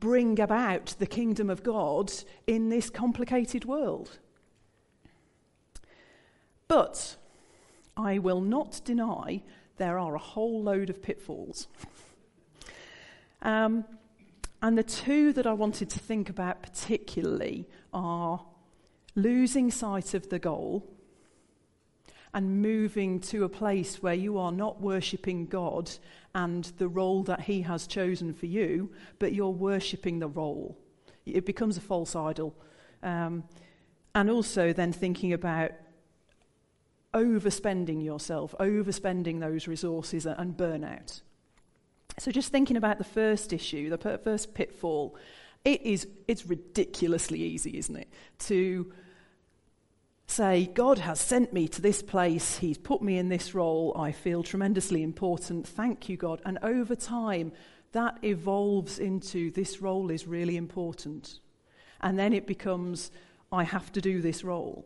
bring 0.00 0.38
about 0.38 0.94
the 1.00 1.06
kingdom 1.06 1.50
of 1.50 1.64
God 1.64 2.12
in 2.46 2.68
this 2.68 2.90
complicated 2.90 3.64
world? 3.64 4.18
But 6.68 7.16
I 7.96 8.18
will 8.18 8.40
not 8.40 8.80
deny 8.84 9.42
there 9.76 9.98
are 9.98 10.14
a 10.14 10.18
whole 10.18 10.62
load 10.62 10.90
of 10.90 11.02
pitfalls. 11.02 11.68
um, 13.42 13.84
and 14.62 14.78
the 14.78 14.82
two 14.82 15.32
that 15.34 15.46
I 15.46 15.52
wanted 15.52 15.90
to 15.90 15.98
think 15.98 16.30
about 16.30 16.62
particularly 16.62 17.68
are 17.92 18.44
losing 19.14 19.70
sight 19.70 20.14
of 20.14 20.30
the 20.30 20.38
goal 20.38 20.90
and 22.32 22.60
moving 22.60 23.20
to 23.20 23.44
a 23.44 23.48
place 23.48 24.02
where 24.02 24.14
you 24.14 24.38
are 24.38 24.50
not 24.50 24.80
worshipping 24.80 25.46
God 25.46 25.90
and 26.34 26.64
the 26.78 26.88
role 26.88 27.22
that 27.24 27.42
He 27.42 27.62
has 27.62 27.86
chosen 27.86 28.34
for 28.34 28.46
you, 28.46 28.90
but 29.18 29.32
you're 29.32 29.50
worshipping 29.50 30.18
the 30.18 30.28
role. 30.28 30.76
It 31.26 31.46
becomes 31.46 31.76
a 31.76 31.80
false 31.80 32.16
idol. 32.16 32.54
Um, 33.02 33.44
and 34.14 34.30
also 34.30 34.72
then 34.72 34.92
thinking 34.92 35.32
about 35.32 35.72
overspending 37.14 38.04
yourself, 38.04 38.54
overspending 38.60 39.40
those 39.40 39.66
resources, 39.66 40.26
and 40.26 40.56
burnout. 40.56 41.22
So, 42.18 42.30
just 42.30 42.52
thinking 42.52 42.76
about 42.76 42.98
the 42.98 43.04
first 43.04 43.52
issue, 43.52 43.90
the 43.90 44.18
first 44.18 44.54
pitfall, 44.54 45.16
it 45.64 45.82
is, 45.82 46.06
it's 46.28 46.46
ridiculously 46.46 47.40
easy, 47.40 47.78
isn't 47.78 47.96
it? 47.96 48.08
To 48.40 48.92
say, 50.26 50.66
God 50.66 50.98
has 50.98 51.20
sent 51.20 51.52
me 51.52 51.68
to 51.68 51.80
this 51.80 52.02
place, 52.02 52.58
He's 52.58 52.78
put 52.78 53.02
me 53.02 53.18
in 53.18 53.28
this 53.28 53.54
role, 53.54 53.94
I 53.96 54.12
feel 54.12 54.42
tremendously 54.42 55.02
important, 55.02 55.66
thank 55.66 56.08
you, 56.08 56.16
God. 56.16 56.40
And 56.44 56.58
over 56.62 56.94
time, 56.94 57.52
that 57.92 58.18
evolves 58.22 58.98
into 58.98 59.50
this 59.52 59.80
role 59.80 60.10
is 60.10 60.26
really 60.26 60.56
important. 60.56 61.38
And 62.00 62.18
then 62.18 62.32
it 62.32 62.46
becomes, 62.46 63.10
I 63.50 63.64
have 63.64 63.90
to 63.92 64.00
do 64.00 64.20
this 64.20 64.44
role. 64.44 64.84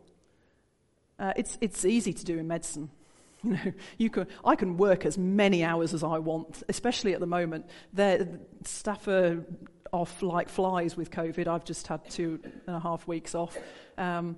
Uh, 1.19 1.33
it's, 1.35 1.57
it's 1.61 1.83
easy 1.85 2.13
to 2.13 2.25
do 2.25 2.37
in 2.37 2.47
medicine. 2.47 2.89
You 3.41 3.51
know, 3.51 3.73
you 3.97 4.09
can, 4.09 4.27
I 4.43 4.55
can 4.57 4.75
work 4.75 5.05
as 5.05 5.17
many 5.17 5.63
hours 5.63 5.93
as 5.93 6.03
I 6.03 6.17
want, 6.17 6.61
especially 6.67 7.13
at 7.13 7.21
the 7.21 7.25
moment. 7.25 7.67
The 7.93 8.27
staff 8.65 9.07
are 9.07 9.45
off 9.93 10.21
like 10.21 10.49
flies 10.49 10.97
with 10.97 11.09
COVID. 11.09 11.47
I've 11.47 11.63
just 11.63 11.87
had 11.87 12.09
two 12.09 12.41
and 12.67 12.75
a 12.75 12.81
half 12.81 13.07
weeks 13.07 13.35
off. 13.35 13.57
Um, 13.97 14.35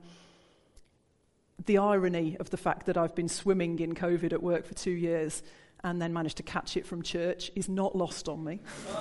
the 1.66 1.80
irony 1.80 2.38
of 2.40 2.52
the 2.52 2.58
fact 2.58 2.86
that 2.86 2.98
I've 2.98 3.16
been 3.16 3.28
swimming 3.28 3.80
in 3.80 3.96
COVID 3.96 4.34
at 4.34 4.44
work 4.44 4.68
for 4.68 4.74
two 4.76 4.92
years 4.92 5.42
and 5.84 6.02
then 6.02 6.14
managed 6.14 6.38
to 6.38 6.44
catch 6.44 6.78
it 6.78 6.86
from 6.86 7.02
church 7.02 7.52
is 7.56 7.68
not 7.68 7.96
lost 7.96 8.30
on 8.30 8.44
me. 8.44 8.60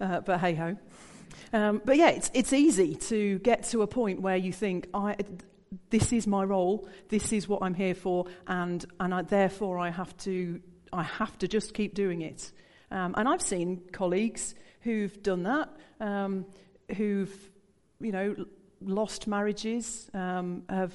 uh, 0.00 0.20
but 0.20 0.40
hey 0.40 0.54
ho. 0.54 0.76
Um, 1.52 1.82
but 1.84 1.96
yeah, 1.96 2.10
it's, 2.10 2.30
it's 2.34 2.52
easy 2.52 2.94
to 2.96 3.38
get 3.40 3.64
to 3.64 3.82
a 3.82 3.86
point 3.86 4.20
where 4.20 4.36
you 4.36 4.52
think, 4.52 4.88
I, 4.94 5.16
this 5.90 6.12
is 6.12 6.26
my 6.26 6.44
role, 6.44 6.88
this 7.08 7.32
is 7.32 7.48
what 7.48 7.62
I'm 7.62 7.74
here 7.74 7.94
for, 7.94 8.26
and, 8.46 8.84
and 9.00 9.14
I, 9.14 9.22
therefore 9.22 9.78
I 9.78 9.90
have, 9.90 10.16
to, 10.18 10.60
I 10.92 11.02
have 11.02 11.38
to 11.38 11.48
just 11.48 11.74
keep 11.74 11.94
doing 11.94 12.22
it. 12.22 12.52
Um, 12.90 13.14
and 13.16 13.28
I've 13.28 13.42
seen 13.42 13.82
colleagues 13.92 14.54
who've 14.80 15.22
done 15.22 15.44
that, 15.44 15.68
um, 16.00 16.46
who've, 16.96 17.34
you 18.00 18.12
know, 18.12 18.46
lost 18.80 19.26
marriages, 19.26 20.10
um, 20.14 20.62
have 20.68 20.92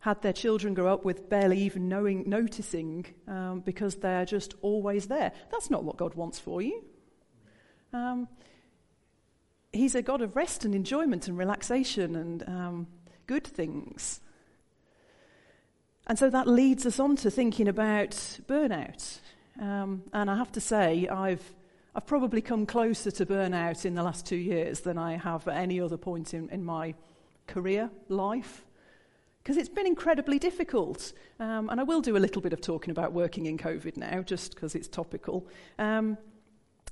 had 0.00 0.20
their 0.20 0.34
children 0.34 0.74
grow 0.74 0.92
up 0.92 1.04
with 1.04 1.30
barely 1.30 1.58
even 1.58 1.88
knowing, 1.88 2.28
noticing 2.28 3.06
um, 3.26 3.60
because 3.64 3.96
they're 3.96 4.26
just 4.26 4.52
always 4.60 5.06
there. 5.06 5.32
That's 5.50 5.70
not 5.70 5.82
what 5.82 5.96
God 5.96 6.14
wants 6.14 6.38
for 6.38 6.60
you. 6.60 6.84
Um, 7.94 8.28
he's 9.72 9.94
a 9.94 10.02
God 10.02 10.20
of 10.20 10.36
rest 10.36 10.66
and 10.66 10.74
enjoyment 10.74 11.26
and 11.26 11.38
relaxation 11.38 12.16
and 12.16 12.42
um, 12.46 12.86
good 13.26 13.46
things. 13.46 14.20
And 16.06 16.18
so 16.18 16.28
that 16.30 16.46
leads 16.46 16.84
us 16.84 17.00
on 17.00 17.16
to 17.16 17.30
thinking 17.30 17.68
about 17.68 18.10
burnout. 18.46 19.20
Um, 19.60 20.02
and 20.12 20.30
I 20.30 20.36
have 20.36 20.52
to 20.52 20.60
say, 20.60 21.08
I've, 21.08 21.54
I've 21.94 22.06
probably 22.06 22.42
come 22.42 22.66
closer 22.66 23.10
to 23.12 23.26
burnout 23.26 23.84
in 23.84 23.94
the 23.94 24.02
last 24.02 24.26
two 24.26 24.36
years 24.36 24.80
than 24.80 24.98
I 24.98 25.16
have 25.16 25.48
at 25.48 25.56
any 25.56 25.80
other 25.80 25.96
point 25.96 26.34
in, 26.34 26.48
in 26.50 26.64
my 26.64 26.94
career 27.46 27.90
life. 28.08 28.64
Because 29.42 29.56
it's 29.56 29.68
been 29.68 29.86
incredibly 29.86 30.38
difficult. 30.38 31.12
Um, 31.40 31.70
and 31.70 31.80
I 31.80 31.84
will 31.84 32.00
do 32.00 32.16
a 32.16 32.18
little 32.18 32.42
bit 32.42 32.52
of 32.52 32.60
talking 32.60 32.90
about 32.90 33.12
working 33.12 33.46
in 33.46 33.56
COVID 33.58 33.96
now, 33.96 34.22
just 34.22 34.54
because 34.54 34.74
it's 34.74 34.88
topical. 34.88 35.46
Um, 35.78 36.18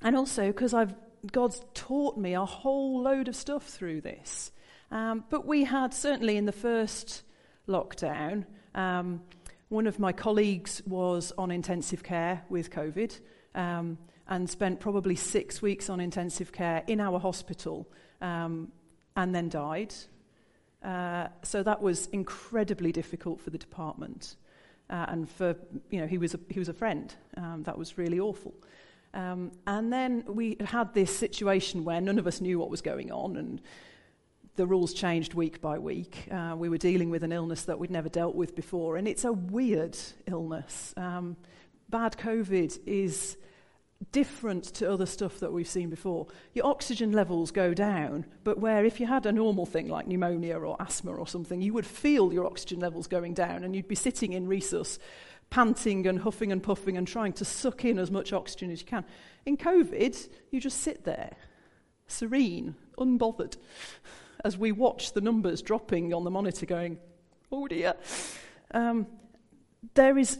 and 0.03 0.17
also 0.17 0.47
because 0.47 0.75
I've 0.75 0.95
God's 1.31 1.63
taught 1.75 2.19
me 2.19 2.35
a 2.35 2.45
whole 2.45 3.01
load 3.03 3.29
of 3.29 3.37
stuff 3.37 3.65
through 3.65 4.01
this. 4.01 4.51
Um, 4.93 5.25
but 5.31 5.47
we 5.47 5.65
had, 5.65 5.95
certainly 5.95 6.37
in 6.37 6.45
the 6.45 6.53
first 6.53 7.23
lockdown, 7.67 8.45
um, 8.75 9.23
one 9.71 9.87
of 9.87 9.99
my 9.99 10.13
colleagues 10.13 10.83
was 10.87 11.33
on 11.39 11.51
intensive 11.51 12.03
care 12.03 12.43
with 12.51 12.71
COVID 12.71 13.19
um, 13.55 13.97
and 14.29 14.49
spent 14.49 14.81
probably 14.81 15.17
six 15.17 15.63
weeks 15.63 15.89
on 15.89 15.99
intensive 15.99 16.53
care 16.53 16.85
in 16.87 17.01
our 17.01 17.19
hospital 17.19 17.91
um, 18.21 18.71
and 19.17 19.35
then 19.35 19.49
died. 19.49 19.95
Uh, 20.85 21.29
so 21.43 21.63
that 21.63 21.81
was 21.81 22.07
incredibly 22.09 22.93
difficult 22.93 23.41
for 23.41 23.49
the 23.49 23.59
department. 23.59 24.37
Uh, 24.91 25.07
and 25.09 25.31
for, 25.31 25.57
you 25.89 26.01
know, 26.03 26.07
he 26.07 26.19
was 26.19 26.35
a, 26.35 26.41
he 26.51 26.59
was 26.59 26.69
a 26.69 26.75
friend. 26.75 27.15
Um, 27.39 27.63
that 27.63 27.79
was 27.79 27.97
really 27.97 28.21
awful. 28.21 28.53
Um, 29.15 29.53
and 29.67 29.91
then 29.91 30.25
we 30.27 30.59
had 30.61 30.93
this 30.93 31.17
situation 31.17 31.85
where 31.85 32.01
none 32.03 32.19
of 32.19 32.27
us 32.27 32.43
knew 32.43 32.59
what 32.59 32.69
was 32.69 32.83
going 32.83 33.11
on, 33.11 33.37
and 33.37 33.63
the 34.57 34.67
rules 34.67 34.93
changed 34.93 35.35
week 35.35 35.61
by 35.61 35.79
week. 35.79 36.29
Uh, 36.31 36.55
we 36.57 36.69
were 36.69 36.79
dealing 36.79 37.11
with 37.11 37.23
an 37.23 37.33
illness 37.33 37.65
that 37.65 37.79
we'd 37.79 37.91
never 37.91 38.09
dealt 38.09 38.35
with 38.35 38.55
before, 38.55 38.97
and 38.97 39.09
it's 39.09 39.25
a 39.25 39.33
weird 39.33 39.97
illness. 40.27 40.93
Um, 40.97 41.37
bad 41.89 42.17
COVID 42.19 42.81
is 42.87 43.37
different 44.11 44.65
to 44.65 44.91
other 44.91 45.07
stuff 45.07 45.39
that 45.41 45.53
we've 45.53 45.69
seen 45.69 45.89
before. 45.89 46.27
Your 46.55 46.67
oxygen 46.67 47.13
levels 47.13 47.51
go 47.51 47.73
down, 47.73 48.27
but 48.45 48.59
where 48.59 48.85
if 48.85 49.01
you 49.01 49.07
had 49.07 49.27
a 49.27 49.33
normal 49.33 49.65
thing 49.65 49.89
like 49.89 50.07
pneumonia 50.07 50.59
or 50.59 50.77
asthma 50.81 51.13
or 51.13 51.27
something, 51.27 51.63
you 51.63 51.73
would 51.73 51.87
feel 51.87 52.33
your 52.33 52.45
oxygen 52.45 52.81
levels 52.81 53.07
going 53.07 53.33
down, 53.33 53.65
and 53.65 53.75
you'd 53.75 53.89
be 53.89 53.95
sitting 53.95 54.35
in 54.35 54.47
resus, 54.47 54.99
panting 55.49 56.07
and 56.07 56.21
huffing 56.21 56.53
and 56.53 56.63
puffing 56.63 56.99
and 56.99 57.09
trying 57.09 57.33
to 57.35 57.45
suck 57.45 57.87
in 57.87 57.99
as 57.99 58.11
much 58.11 58.33
oxygen 58.35 58.71
as 58.71 58.81
you 58.81 58.87
can. 58.87 59.05
In 59.47 59.57
COVID, 59.57 60.29
you 60.51 60.61
just 60.61 60.81
sit 60.81 61.05
there, 61.05 61.37
serene, 62.07 62.75
unbothered 62.99 63.57
as 64.45 64.59
we 64.59 64.73
watch 64.73 65.13
the 65.13 65.21
numbers 65.21 65.63
dropping 65.63 66.13
on 66.13 66.25
the 66.25 66.31
monitor 66.31 66.67
going, 66.67 66.99
oh 67.51 67.67
dear. 67.69 67.95
Um, 68.73 69.07
there 69.95 70.19
is, 70.19 70.39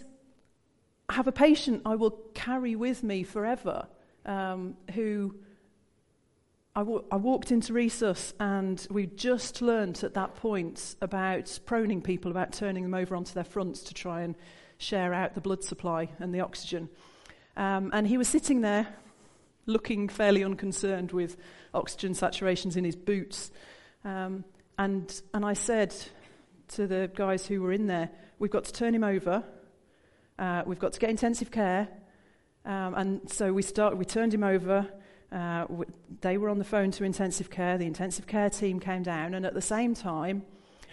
I 1.09 1.15
have 1.15 1.27
a 1.27 1.33
patient 1.33 1.83
I 1.85 1.97
will 1.97 2.19
carry 2.35 2.77
with 2.77 3.03
me 3.03 3.23
forever 3.23 3.87
um, 4.25 4.77
who 4.95 5.35
I, 6.75 6.81
w- 6.81 7.05
I 7.11 7.17
walked 7.17 7.53
into 7.53 7.73
resus 7.73 8.33
and 8.41 8.87
we 8.91 9.07
just 9.07 9.61
learnt 9.61 10.05
at 10.05 10.15
that 10.15 10.37
point 10.37 10.97
about 11.03 11.47
proning 11.67 12.03
people, 12.03 12.31
about 12.31 12.53
turning 12.53 12.83
them 12.83 12.95
over 12.95 13.15
onto 13.15 13.35
their 13.35 13.45
fronts 13.45 13.83
to 13.83 13.95
try 13.95 14.23
and 14.23 14.35
share 14.79 15.13
out 15.13 15.35
the 15.35 15.41
blood 15.41 15.63
supply 15.63 16.09
and 16.19 16.35
the 16.35 16.41
oxygen. 16.41 16.89
Um, 17.57 17.91
and 17.93 18.07
he 18.07 18.17
was 18.17 18.29
sitting 18.29 18.63
there 18.63 18.89
looking 19.67 20.09
fairly 20.09 20.43
unconcerned 20.43 21.13
with 21.13 21.37
oxygen 21.75 22.15
saturations 22.15 22.77
in 22.77 22.85
his 22.85 22.97
boots. 22.97 23.51
Um, 24.05 24.45
and, 24.79 25.23
and 25.33 25.45
I 25.45 25.53
said 25.53 25.95
to 26.69 26.87
the 26.87 27.11
guys 27.15 27.47
who 27.47 27.63
were 27.63 27.73
in 27.73 27.87
there, 27.87 28.11
we've 28.39 28.51
got 28.51 28.65
to 28.65 28.73
turn 28.73 28.95
him 28.95 29.05
over. 29.05 29.45
Uh, 30.39 30.63
we've 30.67 30.79
got 30.79 30.93
to 30.95 31.01
get 31.01 31.11
intensive 31.11 31.51
care. 31.51 31.89
Um, 32.65 32.95
and 32.95 33.31
so 33.31 33.53
we, 33.53 33.63
start, 33.63 33.97
we 33.97 34.05
turned 34.05 34.35
him 34.35 34.45
over. 34.45 34.87
Uh, 35.31 35.63
w- 35.63 35.91
they 36.21 36.37
were 36.37 36.49
on 36.49 36.59
the 36.59 36.65
phone 36.65 36.91
to 36.93 37.05
intensive 37.05 37.51
care. 37.51 37.79
The 37.79 37.87
intensive 37.87 38.27
care 38.27 38.51
team 38.51 38.81
came 38.81 39.03
down. 39.03 39.35
And 39.35 39.47
at 39.47 39.55
the 39.55 39.63
same 39.63 39.95
time, 39.95 40.43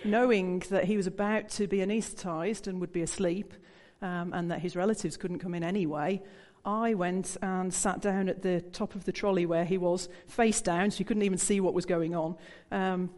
knowing 0.03 0.59
that 0.69 0.85
he 0.85 0.97
was 0.97 1.07
about 1.07 1.49
to 1.49 1.67
be 1.67 1.81
anaesthetized 1.81 2.67
and 2.67 2.79
would 2.79 2.93
be 2.93 3.01
asleep, 3.01 3.53
um, 4.01 4.33
and 4.33 4.51
that 4.51 4.59
his 4.59 4.75
relatives 4.75 5.17
couldn't 5.17 5.39
come 5.39 5.53
in 5.53 5.63
anyway, 5.63 6.21
I 6.65 6.93
went 6.93 7.37
and 7.41 7.73
sat 7.73 8.01
down 8.01 8.29
at 8.29 8.41
the 8.41 8.61
top 8.61 8.95
of 8.95 9.05
the 9.05 9.11
trolley 9.11 9.45
where 9.45 9.65
he 9.65 9.77
was, 9.77 10.09
face 10.27 10.61
down, 10.61 10.91
so 10.91 10.99
you 10.99 11.05
couldn't 11.05 11.23
even 11.23 11.37
see 11.37 11.59
what 11.59 11.73
was 11.73 11.85
going 11.85 12.15
on, 12.15 12.35
um, 12.71 13.09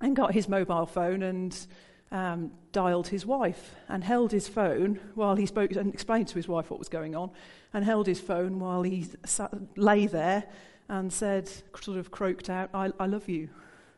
and 0.00 0.14
got 0.14 0.32
his 0.32 0.48
mobile 0.48 0.86
phone 0.86 1.22
and 1.22 1.66
um, 2.12 2.52
dialed 2.72 3.08
his 3.08 3.26
wife 3.26 3.74
and 3.88 4.04
held 4.04 4.30
his 4.30 4.46
phone 4.48 5.00
while 5.14 5.36
he 5.36 5.46
spoke 5.46 5.72
and 5.72 5.92
explained 5.92 6.28
to 6.28 6.34
his 6.34 6.46
wife 6.46 6.70
what 6.70 6.78
was 6.78 6.88
going 6.88 7.16
on, 7.16 7.30
and 7.72 7.84
held 7.84 8.06
his 8.06 8.20
phone 8.20 8.58
while 8.58 8.82
he 8.82 9.06
sat, 9.24 9.52
lay 9.76 10.06
there 10.06 10.44
and 10.88 11.12
said, 11.12 11.50
sort 11.80 11.98
of 11.98 12.10
croaked 12.10 12.48
out, 12.48 12.70
I, 12.72 12.92
I 12.98 13.06
love 13.06 13.28
you. 13.28 13.48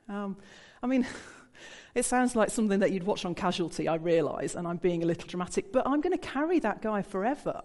Um, 0.08 0.36
I 0.82 0.86
mean, 0.86 1.06
it 1.94 2.04
sounds 2.04 2.34
like 2.34 2.50
something 2.50 2.80
that 2.80 2.92
you'd 2.92 3.04
watch 3.04 3.24
on 3.24 3.34
Casualty, 3.34 3.88
I 3.88 3.96
realise, 3.96 4.54
and 4.54 4.66
I'm 4.66 4.78
being 4.78 5.02
a 5.02 5.06
little 5.06 5.28
dramatic, 5.28 5.72
but 5.72 5.86
I'm 5.86 6.00
going 6.00 6.16
to 6.16 6.26
carry 6.26 6.58
that 6.60 6.80
guy 6.80 7.02
forever. 7.02 7.62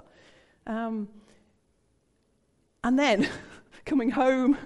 Um, 0.68 1.08
and 2.84 2.98
then, 2.98 3.28
coming 3.86 4.12
home, 4.12 4.58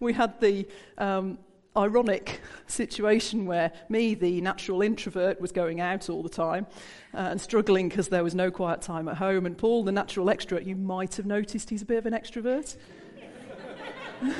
we 0.00 0.12
had 0.12 0.40
the 0.40 0.66
um, 0.98 1.38
ironic 1.76 2.40
situation 2.66 3.46
where 3.46 3.72
me, 3.88 4.14
the 4.14 4.40
natural 4.40 4.82
introvert, 4.82 5.40
was 5.40 5.52
going 5.52 5.80
out 5.80 6.08
all 6.08 6.22
the 6.22 6.28
time 6.28 6.66
uh, 7.14 7.28
and 7.30 7.40
struggling 7.40 7.88
because 7.88 8.08
there 8.08 8.24
was 8.24 8.34
no 8.34 8.50
quiet 8.50 8.82
time 8.82 9.08
at 9.08 9.16
home. 9.16 9.46
And 9.46 9.56
Paul, 9.56 9.84
the 9.84 9.92
natural 9.92 10.26
extrovert, 10.26 10.66
you 10.66 10.76
might 10.76 11.16
have 11.16 11.26
noticed 11.26 11.70
he's 11.70 11.82
a 11.82 11.86
bit 11.86 11.98
of 11.98 12.06
an 12.06 12.12
extrovert. 12.12 12.76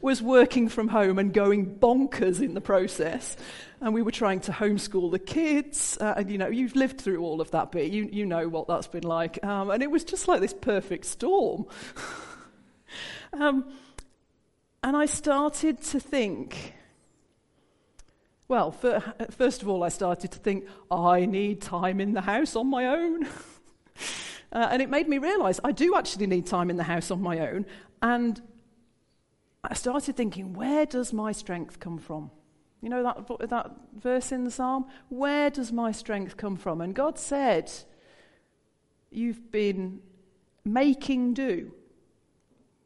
was 0.00 0.22
working 0.22 0.68
from 0.68 0.88
home 0.88 1.18
and 1.18 1.32
going 1.32 1.78
bonkers 1.78 2.40
in 2.40 2.54
the 2.54 2.60
process. 2.60 3.36
And 3.80 3.94
we 3.94 4.02
were 4.02 4.10
trying 4.10 4.40
to 4.40 4.52
homeschool 4.52 5.10
the 5.10 5.18
kids. 5.18 5.98
Uh, 6.00 6.14
and, 6.16 6.30
you 6.30 6.38
know, 6.38 6.48
you've 6.48 6.76
lived 6.76 7.00
through 7.00 7.22
all 7.22 7.40
of 7.40 7.50
that 7.52 7.72
bit. 7.72 7.90
You, 7.90 8.08
you 8.10 8.26
know 8.26 8.48
what 8.48 8.68
that's 8.68 8.86
been 8.86 9.04
like. 9.04 9.42
Um, 9.44 9.70
and 9.70 9.82
it 9.82 9.90
was 9.90 10.04
just 10.04 10.28
like 10.28 10.40
this 10.40 10.54
perfect 10.54 11.04
storm. 11.06 11.66
um, 13.32 13.72
and 14.82 14.96
I 14.96 15.06
started 15.06 15.82
to 15.82 16.00
think, 16.00 16.74
well, 18.48 18.70
for, 18.70 19.02
first 19.30 19.62
of 19.62 19.68
all, 19.68 19.82
I 19.82 19.90
started 19.90 20.32
to 20.32 20.38
think, 20.38 20.66
I 20.90 21.26
need 21.26 21.60
time 21.60 22.00
in 22.00 22.14
the 22.14 22.22
house 22.22 22.56
on 22.56 22.68
my 22.68 22.86
own. 22.86 23.26
uh, 24.52 24.68
and 24.70 24.80
it 24.80 24.88
made 24.88 25.08
me 25.08 25.18
realize 25.18 25.60
I 25.62 25.72
do 25.72 25.94
actually 25.96 26.26
need 26.26 26.46
time 26.46 26.70
in 26.70 26.76
the 26.76 26.82
house 26.82 27.10
on 27.10 27.20
my 27.20 27.38
own. 27.40 27.66
And 28.02 28.40
I 29.62 29.74
started 29.74 30.16
thinking, 30.16 30.54
where 30.54 30.86
does 30.86 31.12
my 31.12 31.32
strength 31.32 31.80
come 31.80 31.98
from? 31.98 32.30
You 32.80 32.88
know 32.88 33.02
that, 33.02 33.50
that 33.50 33.70
verse 33.98 34.32
in 34.32 34.44
the 34.44 34.50
psalm? 34.50 34.86
Where 35.10 35.50
does 35.50 35.70
my 35.70 35.92
strength 35.92 36.36
come 36.36 36.56
from? 36.56 36.80
And 36.80 36.94
God 36.94 37.18
said, 37.18 37.70
You've 39.10 39.50
been 39.50 40.00
making 40.64 41.34
do 41.34 41.72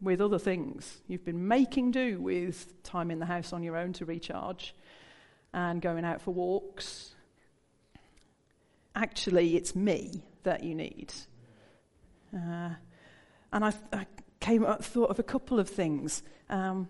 with 0.00 0.21
other 0.21 0.38
things. 0.38 1.02
You've 1.07 1.25
been 1.25 1.47
making 1.47 1.90
do 1.90 2.21
with 2.21 2.83
time 2.83 3.11
in 3.11 3.19
the 3.19 3.26
house 3.26 3.52
on 3.52 3.62
your 3.62 3.76
own 3.76 3.93
to 3.95 4.04
recharge 4.04 4.75
and 5.52 5.81
going 5.83 6.04
out 6.04 6.23
for 6.23 6.33
walks. 6.33 7.14
Actually, 8.95 9.57
it's 9.57 9.76
me 9.76 10.25
that 10.45 10.64
you 10.64 10.75
need. 10.75 11.12
Uh, 12.35 12.71
and 13.52 13.64
I, 13.64 13.73
I, 13.93 14.07
came 14.44 14.62
up, 14.62 14.84
thought 14.84 15.08
of 15.08 15.18
a 15.18 15.22
couple 15.22 15.58
of 15.58 15.70
things. 15.70 16.22
Um, 16.50 16.88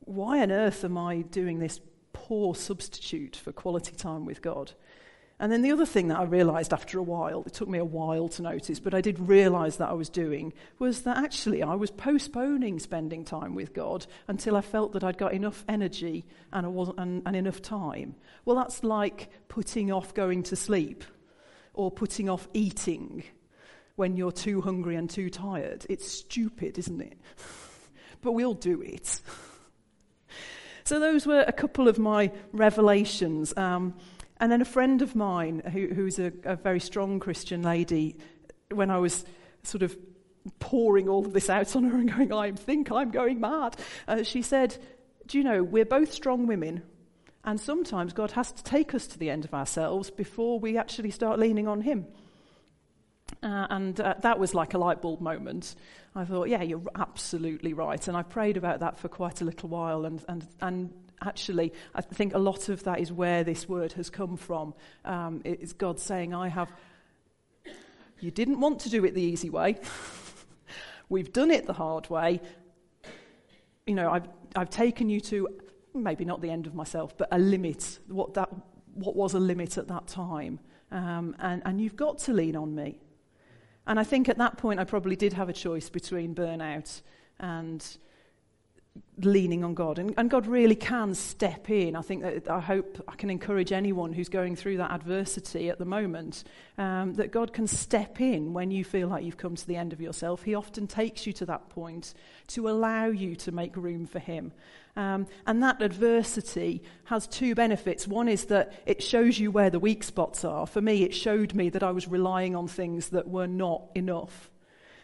why 0.00 0.42
on 0.42 0.52
earth 0.52 0.84
am 0.84 0.98
I 0.98 1.22
doing 1.22 1.58
this 1.58 1.80
poor 2.12 2.54
substitute 2.54 3.34
for 3.34 3.50
quality 3.50 3.96
time 3.96 4.26
with 4.26 4.42
God? 4.42 4.72
And 5.40 5.50
then 5.50 5.62
the 5.62 5.72
other 5.72 5.86
thing 5.86 6.08
that 6.08 6.18
I 6.18 6.24
realized 6.24 6.74
after 6.74 6.98
a 6.98 7.02
while, 7.02 7.44
it 7.46 7.54
took 7.54 7.68
me 7.68 7.78
a 7.78 7.84
while 7.84 8.28
to 8.28 8.42
notice, 8.42 8.78
but 8.78 8.92
I 8.92 9.00
did 9.00 9.18
realize 9.18 9.78
that 9.78 9.88
I 9.88 9.94
was 9.94 10.10
doing, 10.10 10.52
was 10.78 11.02
that 11.02 11.16
actually 11.16 11.62
I 11.62 11.76
was 11.76 11.90
postponing 11.90 12.78
spending 12.78 13.24
time 13.24 13.54
with 13.54 13.72
God 13.72 14.06
until 14.28 14.54
I 14.54 14.60
felt 14.60 14.92
that 14.92 15.02
I'd 15.02 15.16
got 15.16 15.32
enough 15.32 15.64
energy 15.66 16.26
and, 16.52 16.66
and, 16.98 17.22
and 17.24 17.36
enough 17.36 17.62
time. 17.62 18.16
Well, 18.44 18.56
that's 18.56 18.84
like 18.84 19.30
putting 19.48 19.90
off 19.90 20.12
going 20.12 20.42
to 20.44 20.56
sleep 20.56 21.04
or 21.72 21.90
putting 21.90 22.28
off 22.28 22.46
eating 22.52 23.24
when 23.96 24.16
you're 24.16 24.32
too 24.32 24.60
hungry 24.60 24.96
and 24.96 25.08
too 25.08 25.30
tired. 25.30 25.86
It's 25.88 26.10
stupid, 26.10 26.78
isn't 26.78 27.00
it? 27.00 27.18
but 28.20 28.32
we 28.32 28.44
all 28.44 28.54
do 28.54 28.82
it. 28.82 29.20
so, 30.84 30.98
those 30.98 31.26
were 31.26 31.44
a 31.46 31.52
couple 31.52 31.88
of 31.88 31.98
my 31.98 32.32
revelations. 32.52 33.56
Um, 33.56 33.94
and 34.38 34.50
then 34.50 34.60
a 34.60 34.66
friend 34.66 35.00
of 35.00 35.14
mine, 35.14 35.62
who, 35.72 35.88
who's 35.88 36.18
a, 36.18 36.32
a 36.44 36.56
very 36.56 36.80
strong 36.80 37.20
Christian 37.20 37.62
lady, 37.62 38.16
when 38.70 38.90
I 38.90 38.98
was 38.98 39.24
sort 39.62 39.82
of 39.82 39.96
pouring 40.58 41.08
all 41.08 41.24
of 41.24 41.32
this 41.32 41.48
out 41.48 41.74
on 41.76 41.84
her 41.84 41.96
and 41.96 42.12
going, 42.12 42.32
I 42.32 42.52
think 42.52 42.90
I'm 42.90 43.10
going 43.10 43.40
mad, 43.40 43.76
uh, 44.08 44.22
she 44.22 44.42
said, 44.42 44.76
Do 45.26 45.38
you 45.38 45.44
know, 45.44 45.62
we're 45.62 45.84
both 45.84 46.12
strong 46.12 46.46
women, 46.46 46.82
and 47.44 47.60
sometimes 47.60 48.12
God 48.12 48.32
has 48.32 48.50
to 48.52 48.64
take 48.64 48.94
us 48.94 49.06
to 49.08 49.18
the 49.18 49.30
end 49.30 49.44
of 49.44 49.54
ourselves 49.54 50.10
before 50.10 50.58
we 50.58 50.76
actually 50.76 51.10
start 51.10 51.38
leaning 51.38 51.68
on 51.68 51.82
Him. 51.82 52.06
Uh, 53.42 53.66
and 53.70 54.00
uh, 54.00 54.14
that 54.20 54.38
was 54.38 54.54
like 54.54 54.74
a 54.74 54.78
light 54.78 55.02
bulb 55.02 55.20
moment. 55.20 55.74
I 56.14 56.24
thought, 56.24 56.48
yeah, 56.48 56.62
you're 56.62 56.82
absolutely 56.94 57.72
right. 57.72 58.06
And 58.06 58.16
I 58.16 58.22
prayed 58.22 58.56
about 58.56 58.80
that 58.80 58.98
for 58.98 59.08
quite 59.08 59.40
a 59.40 59.44
little 59.44 59.68
while. 59.68 60.04
And, 60.04 60.24
and, 60.28 60.46
and 60.60 60.92
actually, 61.22 61.72
I 61.94 62.00
think 62.00 62.34
a 62.34 62.38
lot 62.38 62.68
of 62.68 62.84
that 62.84 63.00
is 63.00 63.10
where 63.12 63.44
this 63.44 63.68
word 63.68 63.92
has 63.94 64.10
come 64.10 64.36
from. 64.36 64.74
Um, 65.04 65.42
it's 65.44 65.72
God 65.72 65.98
saying, 65.98 66.34
I 66.34 66.48
have. 66.48 66.70
You 68.20 68.30
didn't 68.30 68.60
want 68.60 68.80
to 68.80 68.90
do 68.90 69.04
it 69.04 69.14
the 69.14 69.22
easy 69.22 69.50
way. 69.50 69.76
We've 71.08 71.32
done 71.32 71.50
it 71.50 71.66
the 71.66 71.72
hard 71.72 72.08
way. 72.08 72.40
You 73.86 73.94
know, 73.94 74.10
I've, 74.10 74.28
I've 74.56 74.70
taken 74.70 75.10
you 75.10 75.20
to 75.22 75.48
maybe 75.94 76.24
not 76.24 76.40
the 76.40 76.50
end 76.50 76.66
of 76.66 76.74
myself, 76.74 77.16
but 77.16 77.28
a 77.30 77.38
limit, 77.38 77.98
what, 78.08 78.34
that, 78.34 78.50
what 78.94 79.14
was 79.14 79.34
a 79.34 79.40
limit 79.40 79.78
at 79.78 79.88
that 79.88 80.06
time. 80.06 80.58
Um, 80.90 81.36
and, 81.38 81.62
and 81.64 81.80
you've 81.80 81.96
got 81.96 82.18
to 82.20 82.32
lean 82.32 82.56
on 82.56 82.74
me. 82.74 83.00
And 83.86 84.00
I 84.00 84.04
think 84.04 84.28
at 84.28 84.38
that 84.38 84.56
point 84.56 84.80
I 84.80 84.84
probably 84.84 85.16
did 85.16 85.34
have 85.34 85.48
a 85.48 85.52
choice 85.52 85.90
between 85.90 86.34
burnout 86.34 87.02
and 87.38 87.84
leaning 89.18 89.64
on 89.64 89.74
God. 89.74 89.98
And, 89.98 90.14
and, 90.16 90.30
God 90.30 90.46
really 90.46 90.74
can 90.74 91.14
step 91.14 91.70
in. 91.70 91.96
I 91.96 92.02
think 92.02 92.22
that 92.22 92.48
I 92.50 92.60
hope 92.60 93.02
I 93.08 93.14
can 93.16 93.30
encourage 93.30 93.72
anyone 93.72 94.12
who's 94.12 94.28
going 94.28 94.56
through 94.56 94.78
that 94.78 94.92
adversity 94.92 95.68
at 95.68 95.78
the 95.78 95.84
moment 95.84 96.44
um, 96.78 97.14
that 97.14 97.30
God 97.30 97.52
can 97.52 97.66
step 97.66 98.20
in 98.20 98.52
when 98.52 98.70
you 98.70 98.84
feel 98.84 99.08
like 99.08 99.24
you've 99.24 99.36
come 99.36 99.56
to 99.56 99.66
the 99.66 99.76
end 99.76 99.92
of 99.92 100.00
yourself. 100.00 100.42
He 100.42 100.54
often 100.54 100.86
takes 100.86 101.26
you 101.26 101.32
to 101.34 101.46
that 101.46 101.68
point 101.70 102.14
to 102.48 102.68
allow 102.68 103.06
you 103.06 103.36
to 103.36 103.52
make 103.52 103.76
room 103.76 104.06
for 104.06 104.18
Him. 104.18 104.52
Um, 104.96 105.26
and 105.46 105.62
that 105.62 105.82
adversity 105.82 106.82
has 107.04 107.26
two 107.26 107.54
benefits. 107.54 108.06
One 108.06 108.28
is 108.28 108.44
that 108.46 108.72
it 108.86 109.02
shows 109.02 109.38
you 109.38 109.50
where 109.50 109.70
the 109.70 109.80
weak 109.80 110.04
spots 110.04 110.44
are. 110.44 110.66
For 110.66 110.80
me, 110.80 111.02
it 111.02 111.14
showed 111.14 111.52
me 111.54 111.68
that 111.70 111.82
I 111.82 111.90
was 111.90 112.06
relying 112.06 112.54
on 112.54 112.68
things 112.68 113.08
that 113.08 113.28
were 113.28 113.48
not 113.48 113.82
enough. 113.94 114.50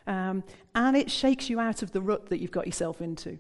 Um, 0.07 0.45
and 0.75 0.97
it 0.97 1.11
shakes 1.11 1.51
you 1.51 1.59
out 1.59 1.83
of 1.83 1.91
the 1.91 2.01
rut 2.01 2.29
that 2.29 2.41
you've 2.41 2.53
got 2.53 2.67
yourself 2.67 3.01
into. 3.01 3.39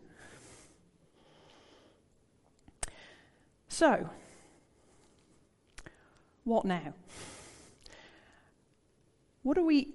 So, 3.68 4.10
what 6.42 6.64
now? 6.64 6.94
What 9.42 9.56
are 9.56 9.64
we. 9.64 9.94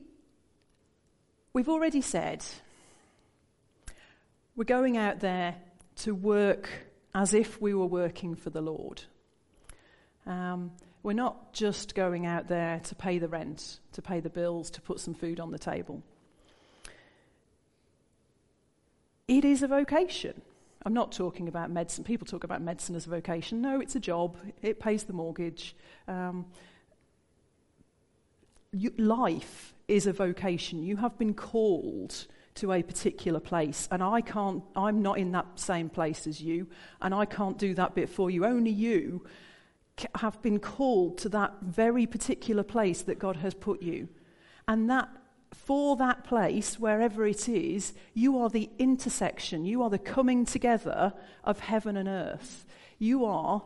We've 1.53 1.69
already 1.69 2.01
said 2.01 2.43
we're 4.55 4.63
going 4.63 4.97
out 4.97 5.19
there 5.19 5.55
to 5.97 6.13
work 6.13 6.69
as 7.13 7.33
if 7.33 7.61
we 7.61 7.73
were 7.73 7.85
working 7.85 8.35
for 8.35 8.49
the 8.49 8.61
Lord. 8.61 9.01
Um, 10.25 10.71
we're 11.03 11.13
not 11.13 11.53
just 11.53 11.95
going 11.95 12.25
out 12.25 12.47
there 12.47 12.81
to 12.85 12.95
pay 12.95 13.19
the 13.19 13.27
rent, 13.27 13.79
to 13.93 14.01
pay 14.01 14.19
the 14.19 14.29
bills, 14.29 14.71
to 14.71 14.81
put 14.81 14.99
some 14.99 15.13
food 15.13 15.39
on 15.39 15.51
the 15.51 15.59
table. 15.59 16.01
It 19.27 19.45
is 19.45 19.63
a 19.63 19.67
vocation. 19.67 20.41
I'm 20.85 20.93
not 20.93 21.11
talking 21.11 21.47
about 21.47 21.71
medicine. 21.71 22.03
People 22.03 22.27
talk 22.27 22.43
about 22.43 22.61
medicine 22.61 22.95
as 22.95 23.07
a 23.07 23.09
vocation. 23.09 23.61
No, 23.61 23.79
it's 23.79 23.95
a 23.95 23.99
job, 23.99 24.37
it 24.61 24.79
pays 24.79 25.03
the 25.03 25.13
mortgage. 25.13 25.75
Um, 26.07 26.45
you, 28.71 28.91
life 28.97 29.73
is 29.87 30.05
a 30.05 30.13
vocation. 30.13 30.83
You 30.83 30.97
have 30.97 31.17
been 31.17 31.33
called 31.33 32.27
to 32.55 32.71
a 32.71 32.81
particular 32.81 33.39
place, 33.39 33.87
and 33.91 34.01
I 34.01 34.21
can't, 34.21 34.63
I'm 34.75 35.01
not 35.01 35.17
in 35.17 35.31
that 35.33 35.59
same 35.59 35.89
place 35.89 36.25
as 36.25 36.41
you, 36.41 36.67
and 37.01 37.13
I 37.13 37.25
can't 37.25 37.57
do 37.57 37.73
that 37.75 37.95
bit 37.95 38.09
for 38.09 38.29
you. 38.29 38.45
Only 38.45 38.71
you 38.71 39.25
have 40.15 40.41
been 40.41 40.59
called 40.59 41.17
to 41.19 41.29
that 41.29 41.53
very 41.61 42.05
particular 42.05 42.63
place 42.63 43.01
that 43.03 43.19
God 43.19 43.37
has 43.37 43.53
put 43.53 43.81
you. 43.81 44.09
And 44.67 44.89
that 44.89 45.09
for 45.53 45.95
that 45.97 46.23
place, 46.23 46.79
wherever 46.79 47.25
it 47.25 47.47
is, 47.47 47.93
you 48.13 48.37
are 48.39 48.49
the 48.49 48.69
intersection, 48.77 49.65
you 49.65 49.81
are 49.83 49.89
the 49.89 49.99
coming 49.99 50.45
together 50.45 51.13
of 51.43 51.59
heaven 51.59 51.95
and 51.95 52.09
earth. 52.09 52.65
You 52.99 53.25
are 53.25 53.63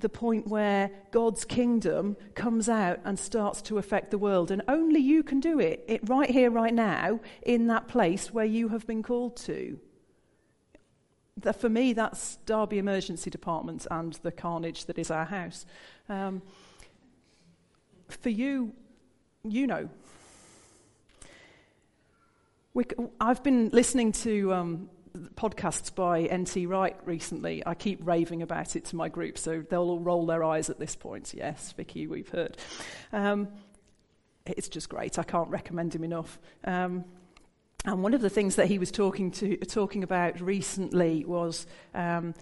the 0.00 0.08
point 0.08 0.46
where 0.46 0.90
God's 1.10 1.44
kingdom 1.44 2.16
comes 2.34 2.68
out 2.68 3.00
and 3.04 3.18
starts 3.18 3.62
to 3.62 3.78
affect 3.78 4.10
the 4.10 4.18
world. 4.18 4.50
And 4.50 4.62
only 4.68 5.00
you 5.00 5.22
can 5.22 5.40
do 5.40 5.58
it, 5.58 5.84
it 5.88 6.08
right 6.08 6.30
here, 6.30 6.50
right 6.50 6.74
now, 6.74 7.20
in 7.42 7.66
that 7.68 7.88
place 7.88 8.32
where 8.32 8.44
you 8.44 8.68
have 8.68 8.86
been 8.86 9.02
called 9.02 9.36
to. 9.38 9.78
For 11.58 11.68
me, 11.68 11.92
that's 11.92 12.36
Derby 12.46 12.78
Emergency 12.78 13.30
Department 13.30 13.86
and 13.90 14.14
the 14.22 14.32
carnage 14.32 14.86
that 14.86 14.98
is 14.98 15.10
our 15.10 15.26
house. 15.26 15.66
Um, 16.08 16.42
for 18.08 18.30
you, 18.30 18.72
you 19.44 19.66
know 19.66 19.88
we, 22.76 22.84
I've 23.18 23.42
been 23.42 23.70
listening 23.70 24.12
to 24.12 24.52
um, 24.52 24.90
podcasts 25.34 25.94
by 25.94 26.22
N.T. 26.22 26.66
Wright 26.66 26.96
recently. 27.04 27.62
I 27.66 27.74
keep 27.74 28.06
raving 28.06 28.42
about 28.42 28.76
it 28.76 28.84
to 28.86 28.96
my 28.96 29.08
group, 29.08 29.38
so 29.38 29.62
they'll 29.68 29.82
all 29.82 30.00
roll 30.00 30.26
their 30.26 30.44
eyes 30.44 30.70
at 30.70 30.78
this 30.78 30.96
point. 30.96 31.34
Yes, 31.34 31.72
Vicky, 31.72 32.06
we've 32.06 32.28
heard. 32.28 32.56
Um, 33.12 33.48
it's 34.46 34.68
just 34.68 34.88
great. 34.88 35.18
I 35.18 35.22
can't 35.22 35.48
recommend 35.50 35.94
him 35.94 36.04
enough. 36.04 36.38
Um, 36.64 37.04
and 37.84 38.02
one 38.02 38.14
of 38.14 38.20
the 38.20 38.30
things 38.30 38.56
that 38.56 38.66
he 38.66 38.78
was 38.78 38.90
talking 38.90 39.30
to 39.32 39.56
talking 39.58 40.02
about 40.02 40.40
recently 40.40 41.24
was 41.24 41.66
um, 41.94 42.34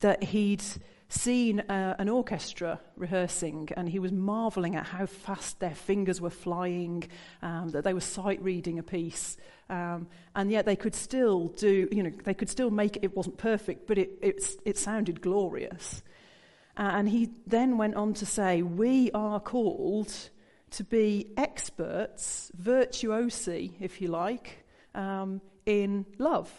that 0.00 0.22
he'd 0.22 0.62
seen 1.10 1.60
uh, 1.60 1.96
an 1.98 2.08
orchestra 2.08 2.80
rehearsing, 2.96 3.68
and 3.76 3.88
he 3.88 3.98
was 3.98 4.12
marveling 4.12 4.76
at 4.76 4.86
how 4.86 5.06
fast 5.06 5.58
their 5.58 5.74
fingers 5.74 6.20
were 6.20 6.30
flying, 6.30 7.04
um, 7.42 7.70
that 7.70 7.84
they 7.84 7.92
were 7.92 8.00
sight 8.00 8.40
reading 8.42 8.78
a 8.78 8.82
piece, 8.82 9.36
um, 9.68 10.06
and 10.34 10.50
yet 10.50 10.66
they 10.66 10.76
could 10.76 10.94
still 10.94 11.48
do, 11.48 11.88
you 11.90 12.02
know, 12.02 12.12
they 12.24 12.34
could 12.34 12.48
still 12.48 12.70
make 12.70 12.96
it, 12.96 13.04
it 13.04 13.16
wasn't 13.16 13.36
perfect, 13.38 13.86
but 13.86 13.98
it, 13.98 14.10
it, 14.22 14.42
it 14.64 14.78
sounded 14.78 15.20
glorious. 15.20 16.02
Uh, 16.76 16.90
and 16.94 17.08
he 17.08 17.30
then 17.46 17.76
went 17.76 17.96
on 17.96 18.14
to 18.14 18.24
say, 18.24 18.62
We 18.62 19.10
are 19.12 19.40
called 19.40 20.14
to 20.70 20.84
be 20.84 21.26
experts, 21.36 22.52
virtuosi, 22.60 23.72
if 23.80 24.00
you 24.00 24.08
like, 24.08 24.64
um, 24.94 25.40
in 25.66 26.06
love. 26.18 26.50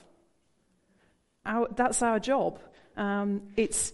Our, 1.46 1.70
that's 1.76 2.02
our 2.02 2.20
job. 2.20 2.60
Um, 2.98 3.44
it's 3.56 3.94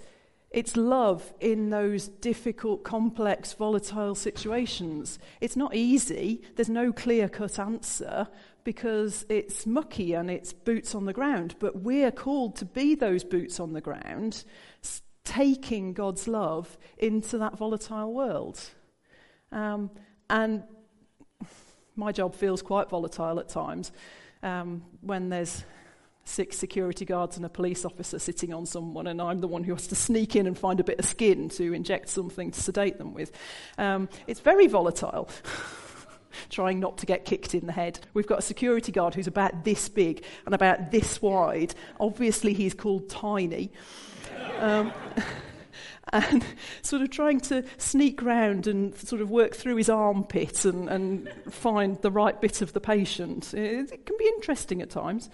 it's 0.51 0.77
love 0.77 1.33
in 1.39 1.69
those 1.69 2.07
difficult, 2.07 2.83
complex, 2.83 3.53
volatile 3.53 4.15
situations. 4.15 5.19
It's 5.41 5.55
not 5.55 5.75
easy. 5.75 6.41
There's 6.55 6.69
no 6.69 6.93
clear 6.93 7.27
cut 7.27 7.59
answer 7.59 8.27
because 8.63 9.25
it's 9.29 9.65
mucky 9.65 10.13
and 10.13 10.31
it's 10.31 10.53
boots 10.53 10.95
on 10.95 11.05
the 11.05 11.13
ground. 11.13 11.55
But 11.59 11.81
we're 11.81 12.11
called 12.11 12.55
to 12.57 12.65
be 12.65 12.95
those 12.95 13.23
boots 13.23 13.59
on 13.59 13.73
the 13.73 13.81
ground, 13.81 14.43
taking 15.23 15.93
God's 15.93 16.27
love 16.27 16.77
into 16.97 17.37
that 17.37 17.57
volatile 17.57 18.13
world. 18.13 18.59
Um, 19.51 19.91
and 20.29 20.63
my 21.95 22.11
job 22.11 22.35
feels 22.35 22.61
quite 22.61 22.89
volatile 22.89 23.39
at 23.39 23.49
times. 23.49 23.91
um, 24.43 24.83
when 25.01 25.29
there's 25.29 25.63
six 26.27 26.57
security 26.57 27.05
guards 27.05 27.37
and 27.37 27.45
a 27.45 27.49
police 27.49 27.85
officer 27.85 28.19
sitting 28.19 28.53
on 28.53 28.65
someone, 28.65 29.07
and 29.07 29.21
I'm 29.21 29.39
the 29.39 29.47
one 29.47 29.63
who 29.63 29.73
has 29.73 29.87
to 29.87 29.95
sneak 29.95 30.35
in 30.35 30.45
and 30.45 30.57
find 30.57 30.79
a 30.79 30.83
bit 30.83 30.99
of 30.99 31.05
skin 31.05 31.49
to 31.49 31.73
inject 31.73 32.09
something 32.09 32.51
to 32.51 32.61
sedate 32.61 32.97
them 32.97 33.13
with. 33.13 33.31
Um, 33.77 34.09
it's 34.27 34.39
very 34.39 34.67
volatile. 34.67 35.29
trying 36.49 36.79
not 36.79 36.99
to 36.99 37.05
get 37.07 37.25
kicked 37.25 37.55
in 37.55 37.65
the 37.65 37.71
head. 37.71 37.99
We've 38.13 38.27
got 38.27 38.39
a 38.39 38.43
security 38.43 38.91
guard 38.91 39.15
who's 39.15 39.25
about 39.25 39.63
this 39.63 39.89
big 39.89 40.23
and 40.45 40.53
about 40.53 40.91
this 40.91 41.19
wide. 41.19 41.73
Obviously, 41.99 42.53
he's 42.53 42.75
called 42.75 43.09
Tiny. 43.09 43.71
Um, 44.59 44.93
and 46.13 46.45
sort 46.83 47.01
of 47.01 47.09
trying 47.09 47.39
to 47.39 47.63
sneak 47.77 48.21
round 48.21 48.67
and 48.67 48.95
sort 48.95 49.21
of 49.21 49.29
work 49.29 49.55
through 49.55 49.77
his 49.77 49.89
armpit 49.89 50.63
and, 50.65 50.89
and 50.89 51.29
find 51.49 51.99
the 52.01 52.11
right 52.11 52.39
bit 52.39 52.61
of 52.61 52.73
the 52.73 52.79
patient. 52.79 53.53
It, 53.53 53.91
it 53.91 54.05
can 54.05 54.15
be 54.17 54.27
interesting 54.35 54.81
at 54.81 54.89
times. 54.89 55.29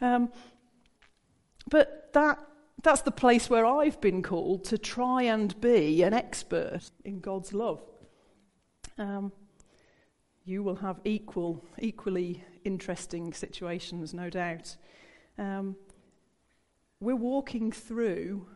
Um, 0.00 0.30
but 1.70 2.10
that, 2.14 2.38
that's 2.82 3.02
the 3.02 3.10
place 3.10 3.50
where 3.50 3.66
I've 3.66 4.00
been 4.00 4.22
called 4.22 4.64
to 4.64 4.78
try 4.78 5.22
and 5.22 5.60
be 5.60 6.02
an 6.02 6.14
expert 6.14 6.90
in 7.04 7.20
God's 7.20 7.52
love. 7.52 7.82
Um, 8.96 9.32
you 10.44 10.62
will 10.62 10.76
have 10.76 11.00
equal, 11.04 11.64
equally 11.78 12.42
interesting 12.64 13.32
situations, 13.32 14.14
no 14.14 14.30
doubt. 14.30 14.76
Um, 15.36 15.76
we're 17.00 17.16
walking 17.16 17.70
through 17.70 18.46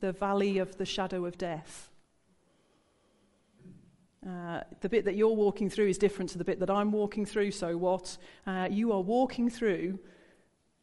the 0.00 0.12
valley 0.12 0.58
of 0.58 0.76
the 0.76 0.86
shadow 0.86 1.26
of 1.26 1.36
death. 1.36 1.90
Uh, 4.26 4.60
the 4.80 4.88
bit 4.88 5.04
that 5.06 5.16
you're 5.16 5.34
walking 5.34 5.70
through 5.70 5.88
is 5.88 5.98
different 5.98 6.30
to 6.30 6.38
the 6.38 6.44
bit 6.44 6.60
that 6.60 6.70
I'm 6.70 6.92
walking 6.92 7.24
through, 7.24 7.50
so 7.50 7.76
what? 7.76 8.16
Uh, 8.46 8.68
you 8.70 8.92
are 8.92 9.00
walking 9.00 9.50
through, 9.50 9.98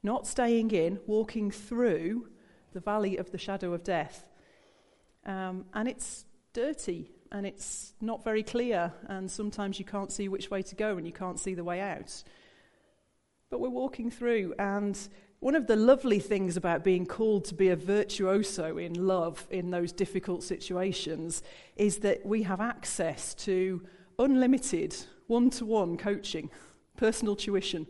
not 0.04 0.28
staying 0.28 0.72
in, 0.72 1.00
walking 1.08 1.52
through 1.52 2.28
the 2.74 2.80
valley 2.80 3.18
of 3.18 3.32
the 3.32 3.38
shadow 3.38 3.74
of 3.74 3.84
death. 3.84 4.26
Um, 5.26 5.66
and 5.74 5.88
it's 5.88 6.26
dirty 6.54 7.12
and 7.32 7.46
it's 7.46 7.94
not 8.00 8.24
very 8.24 8.44
clear, 8.44 8.94
and 9.08 9.30
sometimes 9.30 9.80
you 9.80 9.86
can't 9.86 10.12
see 10.12 10.30
which 10.30 10.50
way 10.50 10.62
to 10.62 10.76
go 10.76 10.98
and 10.98 11.06
you 11.06 11.12
can't 11.12 11.40
see 11.40 11.54
the 11.54 11.64
way 11.64 11.82
out. 11.82 12.24
But 13.50 13.60
we're 13.60 13.70
walking 13.70 14.10
through, 14.10 14.54
and 14.58 14.98
one 15.40 15.56
of 15.56 15.68
the 15.68 15.76
lovely 15.76 16.20
things 16.20 16.58
about 16.58 16.84
being 16.84 17.06
called 17.06 17.46
to 17.46 17.54
be 17.54 17.70
a 17.70 17.76
virtuoso 17.76 18.78
in 18.78 19.06
love 19.06 19.46
in 19.52 19.70
those 19.72 19.92
difficult 19.92 20.42
situations 20.44 21.44
is 21.76 21.98
that 22.00 22.26
we 22.26 22.44
have 22.44 22.60
access 22.60 23.34
to 23.36 23.86
unlimited 24.18 24.96
one 25.28 25.50
to 25.52 25.66
one 25.66 25.98
coaching, 25.98 26.50
personal 26.96 27.36
tuition. 27.36 27.86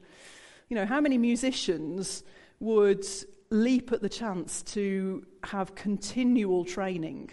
You 0.70 0.76
know, 0.76 0.86
how 0.86 1.02
many 1.02 1.18
musicians 1.18 2.24
would 2.60 3.06
leap 3.50 3.92
at 3.92 4.02
the 4.02 4.10
chance 4.10 4.62
to 4.64 5.26
have 5.44 5.76
continual 5.76 6.66
training? 6.66 7.32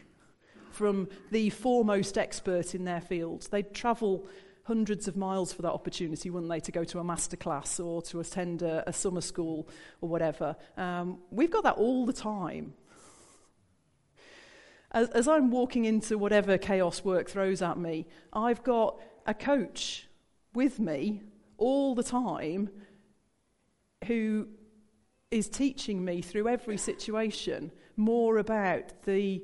from 0.75 1.09
the 1.31 1.51
foremost 1.51 2.19
expert 2.19 2.75
in 2.75 2.85
their 2.85 3.01
field. 3.01 3.49
They'd 3.51 3.73
travel 3.73 4.27
hundreds 4.65 5.09
of 5.09 5.17
miles 5.17 5.53
for 5.53 5.63
that 5.63 5.73
opportunity, 5.73 6.31
wouldn't 6.31 6.51
they, 6.51 6.61
to 6.61 6.73
go 6.73 6.85
to 6.85 6.99
a 6.99 7.05
masterclass 7.05 7.85
or 7.85 8.03
to 8.03 8.21
attend 8.21 8.63
a, 8.63 8.89
a 8.89 8.93
summer 8.93 9.21
school 9.21 9.69
or 10.01 10.09
whatever. 10.09 10.57
Um, 10.77 11.19
we've 11.31 11.51
got 11.51 11.65
that 11.65 11.77
all 11.77 12.07
the 12.07 12.13
time. 12.13 12.75
As, 14.91 15.09
as 15.11 15.29
I'm 15.29 15.51
walking 15.51 15.85
into 15.85 16.19
whatever 16.19 16.57
chaos 16.57 17.05
work 17.05 17.29
throws 17.29 17.63
at 17.63 17.79
me, 17.79 18.07
I've 18.33 18.63
got 18.63 19.01
a 19.27 19.35
coach 19.35 20.09
with 20.55 20.79
me 20.79 21.23
all 21.57 21.95
the 21.95 22.03
time 22.03 22.71
who 24.05 24.49
is 25.31 25.49
teaching 25.49 26.05
me 26.05 26.23
through 26.23 26.49
every 26.49 26.77
situation 26.77 27.73
more 27.97 28.39
about 28.39 29.03
the 29.05 29.43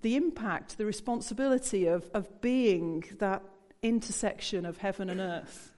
the 0.00 0.16
impact, 0.16 0.78
the 0.78 0.86
responsibility 0.86 1.86
of, 1.86 2.08
of 2.14 2.40
being 2.40 3.04
that 3.18 3.42
intersection 3.82 4.64
of 4.64 4.78
heaven 4.78 5.10
and 5.10 5.20
earth, 5.20 5.72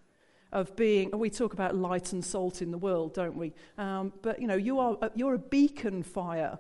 of 0.52 0.74
being, 0.76 1.10
we 1.18 1.30
talk 1.30 1.52
about 1.52 1.74
light 1.74 2.12
and 2.12 2.24
salt 2.24 2.62
in 2.62 2.70
the 2.70 2.78
world, 2.78 3.14
don't 3.14 3.36
we? 3.36 3.52
Um, 3.76 4.12
but, 4.22 4.40
you 4.40 4.46
know, 4.46 4.56
you 4.56 4.78
are, 4.78 4.96
you're 5.14 5.34
a 5.34 5.38
beacon 5.38 6.02
fire 6.02 6.58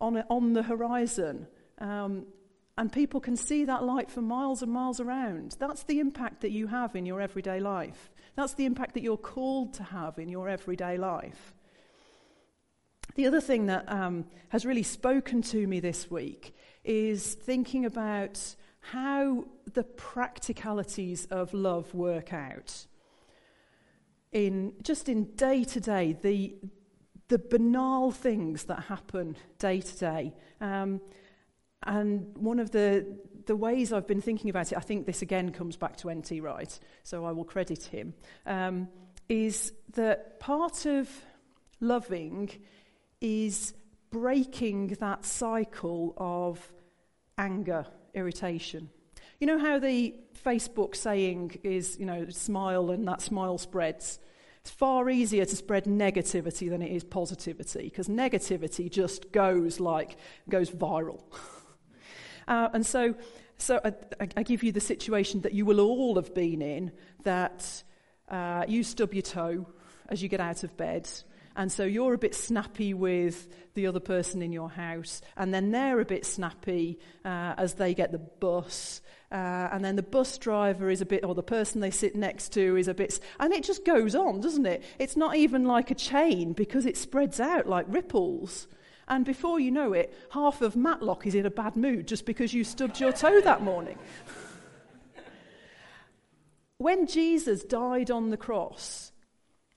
on, 0.00 0.16
a, 0.16 0.26
on 0.30 0.52
the 0.52 0.62
horizon. 0.62 1.46
Um, 1.78 2.26
and 2.78 2.92
people 2.92 3.20
can 3.20 3.36
see 3.36 3.64
that 3.64 3.82
light 3.82 4.08
for 4.08 4.22
miles 4.22 4.62
and 4.62 4.70
miles 4.70 5.00
around. 5.00 5.56
That's 5.58 5.82
the 5.82 5.98
impact 5.98 6.42
that 6.42 6.52
you 6.52 6.68
have 6.68 6.94
in 6.94 7.06
your 7.06 7.20
everyday 7.20 7.58
life. 7.58 8.08
That's 8.36 8.54
the 8.54 8.66
impact 8.66 8.94
that 8.94 9.02
you're 9.02 9.16
called 9.16 9.74
to 9.74 9.82
have 9.82 10.16
in 10.16 10.28
your 10.28 10.48
everyday 10.48 10.96
life. 10.96 11.54
The 13.16 13.26
other 13.26 13.40
thing 13.40 13.66
that 13.66 13.90
um, 13.90 14.26
has 14.50 14.64
really 14.64 14.84
spoken 14.84 15.42
to 15.42 15.66
me 15.66 15.80
this 15.80 16.08
week 16.08 16.54
is 16.84 17.34
thinking 17.34 17.84
about 17.84 18.54
how 18.78 19.46
the 19.74 19.82
practicalities 19.82 21.26
of 21.32 21.52
love 21.52 21.92
work 21.94 22.32
out. 22.32 22.86
In 24.30 24.74
just 24.84 25.08
in 25.08 25.34
day 25.34 25.64
to 25.64 25.80
day, 25.80 26.12
the 26.12 26.54
the 27.26 27.40
banal 27.40 28.12
things 28.12 28.64
that 28.64 28.84
happen 28.84 29.36
day 29.58 29.80
to 29.80 29.98
day. 29.98 30.34
Um, 30.60 31.00
and 31.86 32.36
one 32.36 32.58
of 32.58 32.70
the, 32.70 33.06
the 33.46 33.56
ways 33.56 33.92
I've 33.92 34.06
been 34.06 34.20
thinking 34.20 34.50
about 34.50 34.72
it, 34.72 34.78
I 34.78 34.80
think 34.80 35.06
this 35.06 35.22
again 35.22 35.50
comes 35.52 35.76
back 35.76 35.96
to 35.98 36.10
N.T. 36.10 36.40
Wright, 36.40 36.78
so 37.02 37.24
I 37.24 37.32
will 37.32 37.44
credit 37.44 37.84
him, 37.84 38.14
um, 38.46 38.88
is 39.28 39.72
that 39.94 40.40
part 40.40 40.86
of 40.86 41.08
loving 41.80 42.50
is 43.20 43.74
breaking 44.10 44.88
that 45.00 45.24
cycle 45.24 46.14
of 46.16 46.72
anger, 47.36 47.86
irritation. 48.14 48.90
You 49.40 49.46
know 49.46 49.58
how 49.58 49.78
the 49.78 50.14
Facebook 50.44 50.96
saying 50.96 51.60
is, 51.62 51.96
you 51.98 52.06
know, 52.06 52.28
smile 52.30 52.90
and 52.90 53.06
that 53.06 53.20
smile 53.20 53.58
spreads? 53.58 54.18
It's 54.62 54.70
far 54.70 55.08
easier 55.08 55.44
to 55.44 55.56
spread 55.56 55.84
negativity 55.84 56.68
than 56.68 56.82
it 56.82 56.90
is 56.90 57.04
positivity 57.04 57.84
because 57.84 58.08
negativity 58.08 58.90
just 58.90 59.30
goes 59.30 59.78
like, 59.78 60.16
goes 60.48 60.70
viral. 60.70 61.22
uh, 62.48 62.68
and 62.72 62.84
so, 62.84 63.14
so 63.58 63.80
I, 63.84 63.92
I, 64.36 64.42
give 64.42 64.62
you 64.62 64.72
the 64.72 64.80
situation 64.80 65.42
that 65.42 65.52
you 65.52 65.64
will 65.64 65.80
all 65.80 66.16
have 66.16 66.34
been 66.34 66.62
in 66.62 66.90
that 67.22 67.84
uh, 68.28 68.64
you 68.66 68.82
stub 68.82 69.14
your 69.14 69.22
toe 69.22 69.66
as 70.08 70.22
you 70.22 70.28
get 70.28 70.40
out 70.40 70.64
of 70.64 70.76
bed 70.76 71.08
and 71.58 71.72
so 71.72 71.84
you're 71.84 72.14
a 72.14 72.18
bit 72.18 72.36
snappy 72.36 72.94
with 72.94 73.48
the 73.74 73.88
other 73.88 73.98
person 73.98 74.42
in 74.42 74.52
your 74.52 74.70
house, 74.70 75.20
and 75.36 75.52
then 75.52 75.72
they're 75.72 75.98
a 75.98 76.04
bit 76.04 76.24
snappy 76.24 77.00
uh, 77.24 77.54
as 77.58 77.74
they 77.74 77.94
get 77.94 78.12
the 78.12 78.18
bus. 78.18 79.02
Uh, 79.32 79.68
and 79.72 79.84
then 79.84 79.96
the 79.96 80.02
bus 80.04 80.38
driver 80.38 80.88
is 80.88 81.00
a 81.00 81.04
bit, 81.04 81.24
or 81.24 81.34
the 81.34 81.42
person 81.42 81.80
they 81.80 81.90
sit 81.90 82.14
next 82.14 82.52
to 82.52 82.76
is 82.76 82.86
a 82.86 82.94
bit, 82.94 83.18
and 83.40 83.52
it 83.52 83.64
just 83.64 83.84
goes 83.84 84.14
on, 84.14 84.40
doesn't 84.40 84.66
it? 84.66 84.84
It's 85.00 85.16
not 85.16 85.34
even 85.34 85.64
like 85.64 85.90
a 85.90 85.96
chain 85.96 86.52
because 86.52 86.86
it 86.86 86.96
spreads 86.96 87.40
out 87.40 87.66
like 87.66 87.86
ripples. 87.88 88.68
And 89.08 89.24
before 89.24 89.58
you 89.58 89.70
know 89.70 89.94
it, 89.94 90.14
half 90.30 90.60
of 90.60 90.76
Matlock 90.76 91.26
is 91.26 91.34
in 91.34 91.46
a 91.46 91.50
bad 91.50 91.76
mood 91.76 92.06
just 92.06 92.26
because 92.26 92.52
you 92.52 92.62
stubbed 92.62 93.00
your 93.00 93.12
toe 93.12 93.40
that 93.40 93.62
morning. 93.62 93.98
when 96.78 97.06
Jesus 97.06 97.64
died 97.64 98.10
on 98.10 98.28
the 98.28 98.36
cross, 98.36 99.12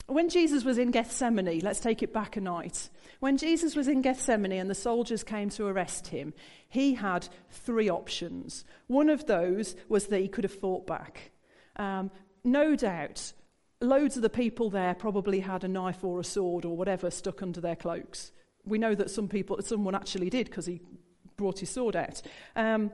when 0.08 0.28
Jesus 0.28 0.66
was 0.66 0.78
in 0.78 0.92
Gethsemane, 0.92 1.62
let's 1.62 1.80
take 1.80 2.04
it 2.04 2.14
back 2.14 2.36
a 2.36 2.42
night. 2.42 2.90
When 3.22 3.38
Jesus 3.38 3.76
was 3.76 3.88
in 3.88 4.02
Gethsemane 4.02 4.52
and 4.52 4.70
the 4.70 4.76
soldiers 4.76 5.24
came 5.24 5.50
to 5.52 5.68
arrest 5.68 6.08
him, 6.08 6.34
he 6.68 6.96
had 6.96 7.30
three 7.50 7.90
options. 7.90 8.66
One 8.88 9.10
of 9.10 9.28
those 9.28 9.76
was 9.88 10.08
that 10.08 10.20
he 10.20 10.28
could 10.28 10.44
have 10.44 10.54
fought 10.54 10.86
back. 10.86 11.32
Um, 11.78 12.12
no 12.44 12.76
doubt, 12.76 13.32
loads 13.80 14.18
of 14.18 14.24
the 14.24 14.30
people 14.30 14.70
there 14.70 14.94
probably 14.94 15.40
had 15.40 15.64
a 15.64 15.70
knife 15.70 16.04
or 16.04 16.20
a 16.20 16.26
sword 16.26 16.66
or 16.66 16.76
whatever 16.76 17.10
stuck 17.10 17.42
under 17.42 17.62
their 17.62 17.76
cloaks. 17.78 18.32
We 18.66 18.78
know 18.78 18.96
that 18.96 19.10
some 19.10 19.28
people, 19.28 19.62
someone 19.62 19.96
actually 19.96 20.30
did 20.30 20.48
because 20.48 20.66
he 20.66 20.82
brought 21.38 21.60
his 21.60 21.70
sword 21.70 21.96
out. 21.96 22.22
Um, 22.56 22.92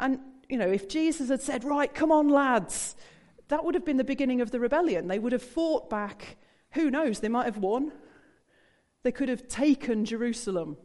and, 0.00 0.20
you 0.48 0.58
know, 0.58 0.68
if 0.68 0.88
Jesus 0.88 1.28
had 1.28 1.42
said, 1.42 1.64
Right, 1.64 1.92
come 1.92 2.10
on, 2.10 2.28
lads, 2.28 2.96
that 3.48 3.64
would 3.64 3.74
have 3.74 3.84
been 3.84 3.96
the 3.96 4.04
beginning 4.04 4.40
of 4.40 4.50
the 4.50 4.60
rebellion. 4.60 5.08
They 5.08 5.18
would 5.18 5.32
have 5.32 5.42
fought 5.42 5.88
back. 5.88 6.36
Who 6.72 6.90
knows? 6.90 7.20
They 7.20 7.28
might 7.28 7.46
have 7.46 7.58
won. 7.58 7.92
They 9.02 9.12
could 9.12 9.28
have 9.28 9.46
taken 9.46 10.04
Jerusalem 10.04 10.76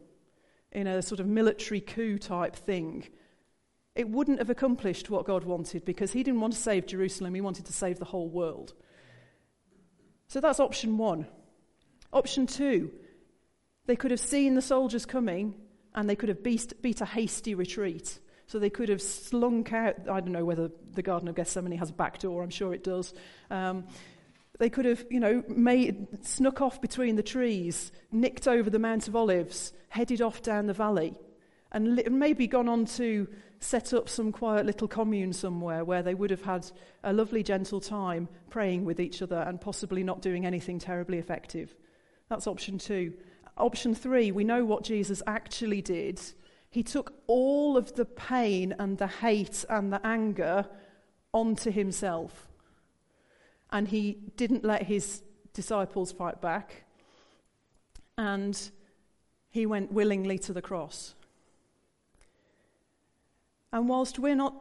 in 0.70 0.86
a 0.86 1.02
sort 1.02 1.20
of 1.20 1.26
military 1.26 1.80
coup 1.80 2.18
type 2.18 2.54
thing. 2.54 3.08
It 3.94 4.08
wouldn't 4.08 4.38
have 4.38 4.48
accomplished 4.48 5.10
what 5.10 5.26
God 5.26 5.44
wanted 5.44 5.84
because 5.84 6.12
He 6.12 6.22
didn't 6.22 6.40
want 6.40 6.54
to 6.54 6.58
save 6.58 6.86
Jerusalem, 6.86 7.34
He 7.34 7.40
wanted 7.40 7.66
to 7.66 7.72
save 7.72 7.98
the 7.98 8.06
whole 8.06 8.28
world. 8.28 8.74
So 10.28 10.40
that's 10.40 10.60
option 10.60 10.96
one. 10.96 11.26
Option 12.12 12.46
two, 12.46 12.90
they 13.86 13.96
could 13.96 14.10
have 14.10 14.20
seen 14.20 14.54
the 14.54 14.62
soldiers 14.62 15.06
coming 15.06 15.54
and 15.94 16.08
they 16.08 16.16
could 16.16 16.28
have 16.28 16.42
beat, 16.42 16.80
beat 16.82 17.00
a 17.00 17.04
hasty 17.04 17.54
retreat. 17.54 18.18
So 18.46 18.58
they 18.58 18.70
could 18.70 18.88
have 18.88 19.00
slunk 19.00 19.72
out. 19.72 19.96
I 20.08 20.20
don't 20.20 20.32
know 20.32 20.44
whether 20.44 20.70
the 20.92 21.02
Garden 21.02 21.28
of 21.28 21.34
Gethsemane 21.34 21.78
has 21.78 21.90
a 21.90 21.94
back 21.94 22.18
door, 22.18 22.42
I'm 22.42 22.50
sure 22.50 22.74
it 22.74 22.84
does. 22.84 23.14
Um, 23.50 23.84
They 24.58 24.68
could 24.68 24.84
have, 24.84 25.04
you 25.10 25.18
know, 25.18 25.42
made, 25.48 26.24
snuck 26.24 26.60
off 26.60 26.80
between 26.80 27.16
the 27.16 27.22
trees, 27.22 27.90
nicked 28.12 28.46
over 28.46 28.70
the 28.70 28.78
Mount 28.78 29.08
of 29.08 29.16
Olives, 29.16 29.72
headed 29.88 30.20
off 30.20 30.42
down 30.42 30.66
the 30.66 30.74
valley, 30.74 31.14
and 31.72 31.96
li- 31.96 32.08
maybe 32.10 32.46
gone 32.46 32.68
on 32.68 32.84
to 32.84 33.26
set 33.58 33.92
up 33.92 34.08
some 34.08 34.30
quiet 34.30 34.66
little 34.66 34.86
commune 34.86 35.32
somewhere 35.32 35.84
where 35.84 36.02
they 36.02 36.14
would 36.14 36.30
have 36.30 36.42
had 36.42 36.70
a 37.02 37.12
lovely, 37.12 37.42
gentle 37.42 37.80
time 37.80 38.28
praying 38.50 38.84
with 38.84 39.00
each 39.00 39.22
other 39.22 39.38
and 39.38 39.60
possibly 39.60 40.04
not 40.04 40.20
doing 40.20 40.44
anything 40.44 40.78
terribly 40.78 41.18
effective. 41.18 41.74
That's 42.28 42.46
option 42.46 42.78
two. 42.78 43.14
Option 43.56 43.94
three, 43.94 44.32
we 44.32 44.44
know 44.44 44.64
what 44.64 44.82
Jesus 44.82 45.22
actually 45.26 45.82
did. 45.82 46.20
He 46.70 46.82
took 46.82 47.12
all 47.26 47.76
of 47.76 47.94
the 47.94 48.06
pain 48.06 48.74
and 48.78 48.96
the 48.96 49.06
hate 49.06 49.64
and 49.68 49.92
the 49.92 50.04
anger 50.04 50.66
onto 51.32 51.70
himself. 51.70 52.48
And 53.70 53.88
he 53.88 54.18
didn't 54.36 54.64
let 54.64 54.84
his 54.84 55.22
disciples 55.52 56.12
fight 56.12 56.40
back. 56.40 56.84
And 58.16 58.58
he 59.50 59.66
went 59.66 59.92
willingly 59.92 60.38
to 60.40 60.52
the 60.52 60.62
cross. 60.62 61.14
And 63.72 63.88
whilst 63.88 64.18
we're 64.18 64.34
not 64.34 64.54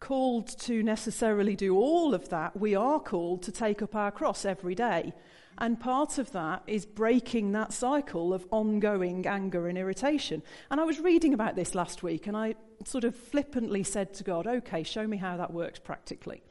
called 0.00 0.48
to 0.60 0.82
necessarily 0.82 1.54
do 1.54 1.76
all 1.76 2.14
of 2.14 2.28
that, 2.30 2.58
we 2.58 2.74
are 2.74 2.98
called 2.98 3.42
to 3.42 3.52
take 3.52 3.82
up 3.82 3.94
our 3.94 4.10
cross 4.10 4.44
every 4.44 4.74
day. 4.74 5.12
And 5.58 5.78
part 5.78 6.18
of 6.18 6.32
that 6.32 6.62
is 6.66 6.86
breaking 6.86 7.52
that 7.52 7.72
cycle 7.72 8.34
of 8.34 8.46
ongoing 8.50 9.26
anger 9.26 9.68
and 9.68 9.78
irritation. 9.78 10.42
And 10.70 10.80
I 10.80 10.84
was 10.84 10.98
reading 10.98 11.34
about 11.34 11.56
this 11.56 11.74
last 11.74 12.02
week 12.02 12.26
and 12.26 12.36
I 12.36 12.54
sort 12.84 13.04
of 13.04 13.14
flippantly 13.14 13.82
said 13.82 14.14
to 14.14 14.24
God, 14.24 14.46
okay, 14.46 14.82
show 14.82 15.06
me 15.06 15.16
how 15.16 15.36
that 15.36 15.52
works 15.52 15.78
practically. 15.78 16.42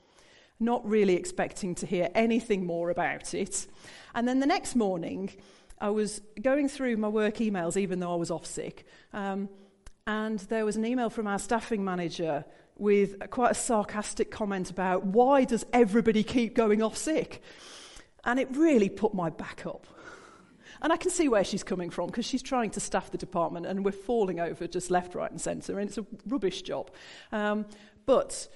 Not 0.60 0.88
really 0.88 1.16
expecting 1.16 1.76
to 1.76 1.86
hear 1.86 2.10
anything 2.14 2.66
more 2.66 2.90
about 2.90 3.34
it. 3.34 3.68
And 4.14 4.28
then 4.28 4.40
the 4.40 4.46
next 4.46 4.76
morning, 4.76 5.32
I 5.80 5.90
was 5.90 6.22
going 6.42 6.70
through 6.70 6.98
my 6.98 7.08
work 7.08 7.38
emails, 7.38 7.76
even 7.76 8.00
though 8.00 8.14
I 8.14 8.18
was 8.18 8.30
off 8.30 8.46
sick. 8.46 8.86
Um, 9.14 9.50
and 10.06 10.40
there 10.40 10.66
was 10.66 10.76
an 10.76 10.86
email 10.86 11.10
from 11.10 11.28
our 11.28 11.40
staffing 11.40 11.84
manager 11.84 12.46
with 12.78 13.30
quite 13.30 13.52
a 13.52 13.56
sarcastic 13.56 14.32
comment 14.32 14.70
about 14.70 15.06
why 15.06 15.44
does 15.44 15.66
everybody 15.74 16.24
keep 16.24 16.56
going 16.56 16.82
off 16.82 16.98
sick? 16.98 17.42
And 18.24 18.40
it 18.40 18.48
really 18.56 18.90
put 18.90 19.14
my 19.14 19.30
back 19.30 19.66
up. 19.66 19.88
And 20.82 20.92
I 20.92 20.98
can 20.98 21.12
see 21.12 21.28
where 21.28 21.44
she's 21.44 21.64
coming 21.64 21.90
from 21.90 22.08
because 22.08 22.26
she's 22.26 22.42
trying 22.42 22.72
to 22.72 22.80
staff 22.80 23.12
the 23.12 23.18
department 23.18 23.66
and 23.68 23.86
we're 23.86 23.92
falling 23.92 24.40
over 24.40 24.68
just 24.68 24.90
left, 24.90 25.14
right, 25.14 25.30
and 25.30 25.40
centre, 25.40 25.80
and 25.80 25.88
it's 25.88 25.98
a 25.98 26.06
rubbish 26.28 26.64
job. 26.64 26.90
Um, 27.32 27.66
but 28.06 28.48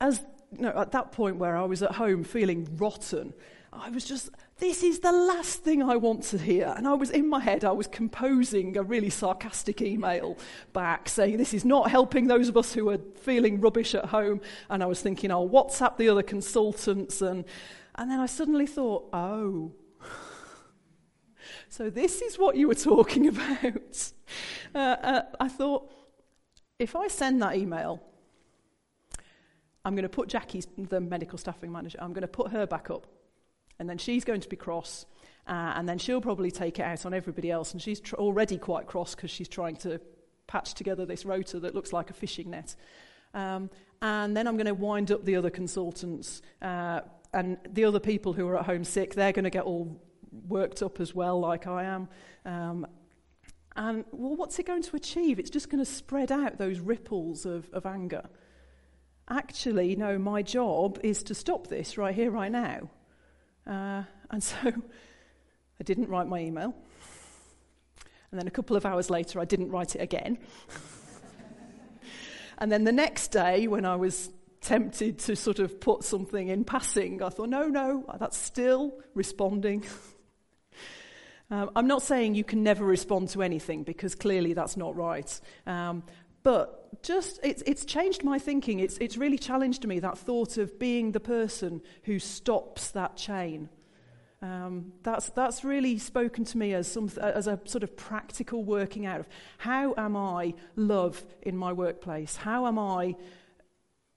as 0.00 0.22
you 0.52 0.62
know, 0.62 0.72
at 0.76 0.92
that 0.92 1.12
point 1.12 1.36
where 1.36 1.56
I 1.56 1.64
was 1.64 1.82
at 1.82 1.92
home 1.92 2.22
feeling 2.22 2.68
rotten, 2.76 3.34
I 3.72 3.88
was 3.88 4.04
just, 4.04 4.28
this 4.58 4.82
is 4.82 5.00
the 5.00 5.12
last 5.12 5.60
thing 5.60 5.82
I 5.82 5.96
want 5.96 6.24
to 6.24 6.38
hear. 6.38 6.74
And 6.76 6.86
I 6.86 6.92
was 6.92 7.10
in 7.10 7.28
my 7.28 7.40
head, 7.40 7.64
I 7.64 7.72
was 7.72 7.86
composing 7.86 8.76
a 8.76 8.82
really 8.82 9.08
sarcastic 9.08 9.80
email 9.80 10.36
back 10.74 11.08
saying, 11.08 11.38
this 11.38 11.54
is 11.54 11.64
not 11.64 11.90
helping 11.90 12.26
those 12.26 12.48
of 12.48 12.56
us 12.56 12.74
who 12.74 12.90
are 12.90 12.98
feeling 13.22 13.60
rubbish 13.60 13.94
at 13.94 14.04
home. 14.04 14.42
And 14.68 14.82
I 14.82 14.86
was 14.86 15.00
thinking, 15.00 15.30
I'll 15.30 15.48
WhatsApp 15.48 15.96
the 15.96 16.10
other 16.10 16.22
consultants. 16.22 17.22
And, 17.22 17.46
and 17.94 18.10
then 18.10 18.20
I 18.20 18.26
suddenly 18.26 18.66
thought, 18.66 19.08
oh, 19.12 19.72
so 21.68 21.90
this 21.90 22.22
is 22.22 22.38
what 22.38 22.56
you 22.56 22.68
were 22.68 22.74
talking 22.74 23.28
about. 23.34 24.12
Uh, 24.74 24.78
uh, 24.78 25.22
I 25.40 25.48
thought, 25.48 25.90
if 26.78 26.96
I 26.96 27.08
send 27.08 27.42
that 27.42 27.56
email, 27.56 28.02
I'm 29.84 29.94
going 29.94 30.04
to 30.04 30.08
put 30.08 30.28
Jackie, 30.28 30.62
the 30.76 31.00
medical 31.00 31.38
staffing 31.38 31.72
manager, 31.72 31.98
I'm 32.00 32.12
going 32.12 32.22
to 32.22 32.28
put 32.28 32.52
her 32.52 32.66
back 32.66 32.90
up 32.90 33.06
and 33.82 33.90
then 33.90 33.98
she's 33.98 34.24
going 34.24 34.40
to 34.40 34.48
be 34.48 34.54
cross, 34.54 35.06
uh, 35.48 35.72
and 35.74 35.88
then 35.88 35.98
she'll 35.98 36.20
probably 36.20 36.52
take 36.52 36.78
it 36.78 36.82
out 36.82 37.04
on 37.04 37.12
everybody 37.12 37.50
else. 37.50 37.72
And 37.72 37.82
she's 37.82 37.98
tr- 37.98 38.14
already 38.14 38.56
quite 38.56 38.86
cross 38.86 39.16
because 39.16 39.30
she's 39.30 39.48
trying 39.48 39.74
to 39.78 40.00
patch 40.46 40.74
together 40.74 41.04
this 41.04 41.24
rota 41.24 41.58
that 41.58 41.74
looks 41.74 41.92
like 41.92 42.08
a 42.08 42.12
fishing 42.12 42.50
net. 42.50 42.76
Um, 43.34 43.70
and 44.00 44.36
then 44.36 44.46
I'm 44.46 44.56
going 44.56 44.66
to 44.66 44.74
wind 44.74 45.10
up 45.10 45.24
the 45.24 45.34
other 45.34 45.50
consultants 45.50 46.42
uh, 46.60 47.00
and 47.32 47.58
the 47.68 47.84
other 47.84 48.00
people 48.00 48.32
who 48.32 48.46
are 48.48 48.58
at 48.58 48.66
home 48.66 48.84
sick. 48.84 49.14
They're 49.14 49.32
going 49.32 49.44
to 49.44 49.50
get 49.50 49.64
all 49.64 50.00
worked 50.48 50.82
up 50.82 51.00
as 51.00 51.14
well, 51.14 51.40
like 51.40 51.66
I 51.66 51.84
am. 51.84 52.08
Um, 52.44 52.86
and 53.74 54.04
well, 54.12 54.36
what's 54.36 54.58
it 54.58 54.66
going 54.66 54.82
to 54.82 54.96
achieve? 54.96 55.38
It's 55.38 55.50
just 55.50 55.70
going 55.70 55.82
to 55.82 55.90
spread 55.90 56.30
out 56.30 56.58
those 56.58 56.78
ripples 56.78 57.46
of, 57.46 57.68
of 57.72 57.86
anger. 57.86 58.24
Actually, 59.28 59.96
no, 59.96 60.18
my 60.18 60.42
job 60.42 60.98
is 61.02 61.22
to 61.24 61.34
stop 61.34 61.68
this 61.68 61.96
right 61.96 62.14
here, 62.14 62.30
right 62.30 62.52
now. 62.52 62.90
Uh, 63.66 64.02
and 64.30 64.42
so 64.42 64.56
I 64.66 65.84
didn't 65.84 66.08
write 66.08 66.26
my 66.26 66.40
email. 66.40 66.74
And 68.30 68.40
then 68.40 68.46
a 68.46 68.50
couple 68.50 68.76
of 68.76 68.84
hours 68.84 69.10
later, 69.10 69.40
I 69.40 69.44
didn't 69.44 69.70
write 69.70 69.94
it 69.94 70.00
again. 70.00 70.38
and 72.58 72.72
then 72.72 72.84
the 72.84 72.92
next 72.92 73.28
day, 73.28 73.66
when 73.66 73.84
I 73.84 73.96
was 73.96 74.30
tempted 74.62 75.18
to 75.18 75.36
sort 75.36 75.58
of 75.58 75.80
put 75.80 76.04
something 76.04 76.48
in 76.48 76.64
passing, 76.64 77.22
I 77.22 77.28
thought, 77.28 77.48
no, 77.48 77.66
no, 77.66 78.04
that's 78.18 78.38
still 78.38 78.94
responding. 79.14 79.84
um, 81.50 81.70
I'm 81.76 81.86
not 81.86 82.02
saying 82.02 82.36
you 82.36 82.44
can 82.44 82.62
never 82.62 82.84
respond 82.84 83.28
to 83.30 83.42
anything 83.42 83.82
because 83.82 84.14
clearly 84.14 84.54
that's 84.54 84.76
not 84.76 84.96
right. 84.96 85.40
Um, 85.66 86.04
but 86.44 87.02
just, 87.02 87.40
it's, 87.42 87.62
it's 87.66 87.84
changed 87.84 88.24
my 88.24 88.38
thinking. 88.38 88.80
It's, 88.80 88.98
it's 88.98 89.16
really 89.16 89.38
challenged 89.38 89.86
me, 89.86 89.98
that 90.00 90.16
thought 90.16 90.56
of 90.56 90.78
being 90.78 91.12
the 91.12 91.20
person 91.20 91.82
who 92.04 92.18
stops 92.18 92.90
that 92.92 93.16
chain. 93.16 93.68
Um, 94.42 94.92
that's, 95.04 95.30
that's 95.30 95.62
really 95.64 95.98
spoken 95.98 96.44
to 96.46 96.58
me 96.58 96.74
as, 96.74 96.90
some, 96.90 97.08
as 97.20 97.46
a 97.46 97.60
sort 97.64 97.84
of 97.84 97.96
practical 97.96 98.64
working 98.64 99.06
out 99.06 99.20
of 99.20 99.28
how 99.58 99.94
am 99.96 100.16
I 100.16 100.54
love 100.74 101.24
in 101.42 101.56
my 101.56 101.72
workplace? 101.72 102.34
How 102.34 102.66
am 102.66 102.76
I 102.76 103.14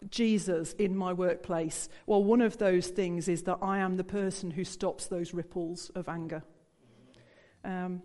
Jesus 0.10 0.74
in 0.74 0.96
my 0.96 1.14
workplace? 1.14 1.90
Well, 2.06 2.24
one 2.24 2.42
of 2.42 2.58
those 2.58 2.88
things 2.88 3.28
is 3.28 3.44
that 3.44 3.60
I 3.62 3.80
am 3.80 3.98
the 3.98 4.04
person 4.04 4.52
who 4.52 4.64
stops 4.64 5.08
those 5.08 5.34
ripples 5.34 5.90
of 5.96 6.08
anger. 6.08 6.44
Um, 7.64 8.02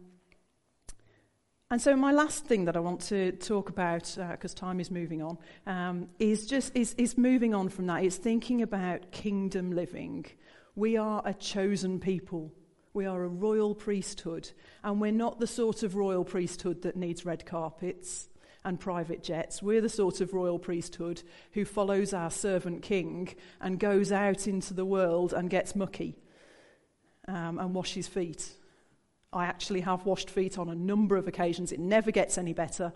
and 1.72 1.81
so 1.81 1.94
my 1.94 2.11
last 2.11 2.46
thing 2.46 2.64
that 2.64 2.76
I 2.76 2.81
want 2.81 3.00
to 3.03 3.31
talk 3.33 3.68
about, 3.68 4.16
because 4.16 4.55
uh, 4.55 4.59
time 4.59 4.81
is 4.81 4.90
moving 4.90 5.22
on, 5.22 5.38
um, 5.68 6.09
is 6.18 6.46
just 6.46 6.74
is, 6.74 6.94
is 6.94 7.16
moving 7.16 7.55
on 7.55 7.68
from 7.68 7.87
that. 7.87 8.03
It's 8.03 8.16
thinking 8.16 8.62
about 8.62 9.12
kingdom 9.12 9.70
living. 9.70 10.26
We 10.74 10.96
are 10.96 11.22
a 11.24 11.33
chosen 11.33 12.00
people. 12.00 12.53
We 12.92 13.07
are 13.07 13.22
a 13.22 13.29
royal 13.29 13.76
priesthood, 13.76 14.50
and 14.83 15.00
we're 15.00 15.12
not 15.12 15.38
the 15.38 15.46
sort 15.46 15.85
of 15.85 15.94
royal 15.94 16.24
priesthood 16.24 16.83
that 16.83 16.96
needs 16.96 17.24
red 17.24 17.46
carpets 17.46 18.30
and 18.64 18.79
private 18.79 19.23
jets. 19.23 19.62
We're 19.62 19.81
the 19.81 19.88
sort 19.88 20.20
of 20.20 20.35
royal 20.35 20.59
priesthood 20.59 21.23
who 21.53 21.64
follows 21.64 22.12
our 22.12 22.31
servant 22.31 22.83
king 22.83 23.35
and 23.61 23.79
goes 23.79 24.12
out 24.12 24.46
into 24.46 24.75
the 24.75 24.85
world 24.85 25.33
and 25.33 25.49
gets 25.49 25.75
mucky 25.75 26.16
um, 27.29 27.59
and 27.59 27.75
washes 27.75 28.07
feet 28.07 28.55
I 29.33 29.46
actually 29.46 29.81
have 29.81 30.07
washed 30.07 30.29
feet 30.29 30.59
on 30.59 30.68
a 30.68 30.75
number 30.75 31.16
of 31.16 31.29
occasions. 31.29 31.73
It 31.73 31.79
never 31.79 32.11
gets 32.11 32.37
any 32.37 32.53
better. 32.53 32.92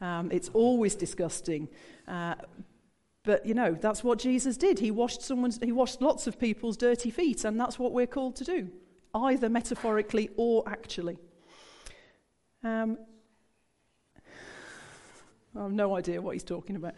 Um, 0.00 0.30
it's 0.30 0.50
always 0.52 0.94
disgusting. 0.94 1.68
Uh, 2.06 2.34
but 3.24 3.46
you 3.46 3.54
know, 3.54 3.72
that's 3.72 4.04
what 4.04 4.18
Jesus 4.18 4.56
did. 4.56 4.78
He 4.78 4.90
washed 4.90 5.22
someone's, 5.22 5.58
he 5.62 5.72
washed 5.72 6.02
lots 6.02 6.26
of 6.26 6.38
people's 6.38 6.76
dirty 6.76 7.10
feet, 7.10 7.44
and 7.44 7.58
that's 7.58 7.78
what 7.78 7.92
we're 7.92 8.06
called 8.06 8.36
to 8.36 8.44
do, 8.44 8.68
either 9.14 9.48
metaphorically 9.48 10.30
or 10.36 10.68
actually. 10.68 11.18
Um, 12.62 12.98
I 15.56 15.62
have 15.62 15.72
no 15.72 15.96
idea 15.96 16.22
what 16.22 16.34
he's 16.34 16.44
talking 16.44 16.76
about. 16.76 16.94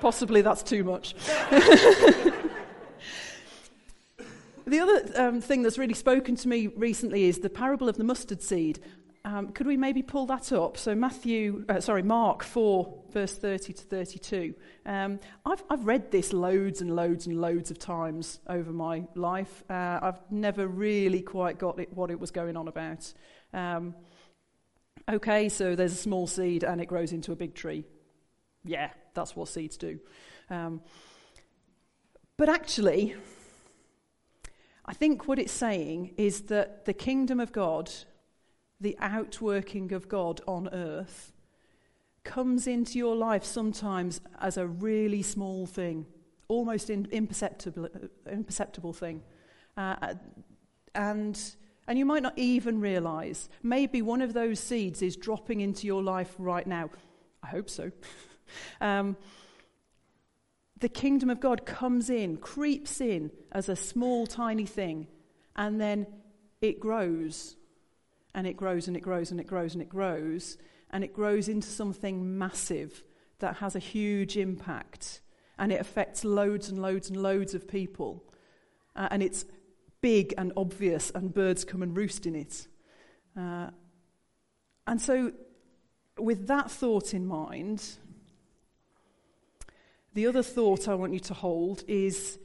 Possibly 0.00 0.42
that's 0.42 0.62
too 0.62 0.84
much. 0.84 1.14
The 4.72 4.80
other 4.80 5.02
um, 5.16 5.40
thing 5.42 5.62
that's 5.62 5.76
really 5.76 5.92
spoken 5.92 6.36
to 6.36 6.48
me 6.48 6.68
recently 6.68 7.24
is 7.24 7.40
the 7.40 7.50
parable 7.50 7.88
of 7.90 7.98
the 7.98 8.04
mustard 8.04 8.42
seed. 8.42 8.80
Um, 9.32 9.50
could 9.52 9.66
we 9.66 9.78
maybe 9.78 10.02
pull 10.02 10.26
that 10.26 10.52
up? 10.52 10.76
So 10.76 10.94
Matthew, 10.94 11.64
uh, 11.66 11.80
sorry, 11.80 12.02
Mark 12.02 12.42
4, 12.42 13.04
verse 13.12 13.34
30 13.34 13.72
to 13.72 13.82
32. 13.82 14.54
Um, 14.84 15.20
I've, 15.46 15.64
I've 15.70 15.86
read 15.86 16.10
this 16.10 16.34
loads 16.34 16.82
and 16.82 16.94
loads 16.94 17.26
and 17.26 17.40
loads 17.40 17.70
of 17.70 17.78
times 17.78 18.40
over 18.46 18.70
my 18.72 19.04
life. 19.14 19.64
Uh, 19.70 20.00
I've 20.02 20.20
never 20.30 20.68
really 20.68 21.22
quite 21.22 21.58
got 21.58 21.80
it, 21.80 21.90
what 21.94 22.10
it 22.10 22.20
was 22.20 22.30
going 22.30 22.58
on 22.58 22.68
about. 22.68 23.10
Um, 23.54 23.94
okay, 25.10 25.48
so 25.48 25.74
there's 25.76 25.94
a 25.94 25.96
small 25.96 26.26
seed 26.26 26.62
and 26.62 26.78
it 26.78 26.86
grows 26.86 27.12
into 27.12 27.32
a 27.32 27.36
big 27.36 27.54
tree. 27.54 27.86
Yeah, 28.66 28.90
that's 29.14 29.34
what 29.34 29.48
seeds 29.48 29.78
do. 29.78 29.98
Um, 30.50 30.82
but 32.36 32.50
actually, 32.50 33.16
I 34.84 34.92
think 34.92 35.26
what 35.26 35.38
it's 35.38 35.52
saying 35.52 36.12
is 36.18 36.42
that 36.42 36.84
the 36.84 36.92
kingdom 36.92 37.40
of 37.40 37.50
God, 37.50 37.90
the 38.82 38.96
outworking 38.98 39.92
of 39.92 40.08
God 40.08 40.40
on 40.46 40.68
earth, 40.72 41.32
comes 42.24 42.66
into 42.66 42.98
your 42.98 43.16
life 43.16 43.44
sometimes 43.44 44.20
as 44.40 44.56
a 44.56 44.66
really 44.66 45.22
small 45.22 45.66
thing, 45.66 46.06
almost 46.48 46.90
in, 46.90 47.08
imperceptible, 47.10 47.88
imperceptible 48.30 48.92
thing. 48.92 49.22
Uh, 49.76 50.14
and, 50.94 51.40
and 51.88 51.98
you 51.98 52.04
might 52.04 52.22
not 52.22 52.36
even 52.36 52.80
realize. 52.80 53.48
Maybe 53.62 54.02
one 54.02 54.20
of 54.20 54.32
those 54.32 54.60
seeds 54.60 55.02
is 55.02 55.16
dropping 55.16 55.60
into 55.60 55.86
your 55.86 56.02
life 56.02 56.34
right 56.38 56.66
now. 56.66 56.90
I 57.42 57.48
hope 57.48 57.70
so. 57.70 57.90
um, 58.80 59.16
the 60.78 60.88
kingdom 60.88 61.30
of 61.30 61.40
God 61.40 61.64
comes 61.64 62.10
in, 62.10 62.36
creeps 62.36 63.00
in 63.00 63.30
as 63.52 63.68
a 63.68 63.76
small, 63.76 64.26
tiny 64.26 64.66
thing, 64.66 65.06
and 65.56 65.80
then 65.80 66.06
it 66.60 66.80
grows, 66.80 67.56
and 68.34 68.46
it 68.46 68.56
grows, 68.56 68.88
and 68.88 68.96
it 68.96 69.00
grows, 69.00 69.30
and 69.30 69.40
it 69.40 69.46
grows, 69.46 69.74
and 69.74 69.82
it 69.82 69.88
grows, 69.88 70.56
and 70.90 71.04
it 71.04 71.12
grows 71.12 71.48
into 71.48 71.68
something 71.68 72.38
massive 72.38 73.02
that 73.38 73.56
has 73.56 73.76
a 73.76 73.78
huge 73.78 74.36
impact, 74.36 75.20
and 75.58 75.72
it 75.72 75.80
affects 75.80 76.24
loads 76.24 76.68
and 76.68 76.80
loads 76.80 77.08
and 77.08 77.22
loads 77.22 77.54
of 77.54 77.68
people. 77.68 78.24
Uh, 78.94 79.08
and 79.10 79.22
it's 79.22 79.44
big 80.00 80.34
and 80.38 80.52
obvious, 80.56 81.10
and 81.10 81.34
birds 81.34 81.64
come 81.64 81.82
and 81.82 81.96
roost 81.96 82.26
in 82.26 82.34
it. 82.34 82.66
Uh, 83.36 83.68
and 84.86 85.00
so, 85.00 85.32
with 86.18 86.46
that 86.48 86.70
thought 86.70 87.14
in 87.14 87.26
mind, 87.26 87.82
the 90.14 90.26
other 90.26 90.42
thought 90.42 90.88
I 90.88 90.94
want 90.94 91.14
you 91.14 91.20
to 91.20 91.34
hold 91.34 91.84
is 91.88 92.38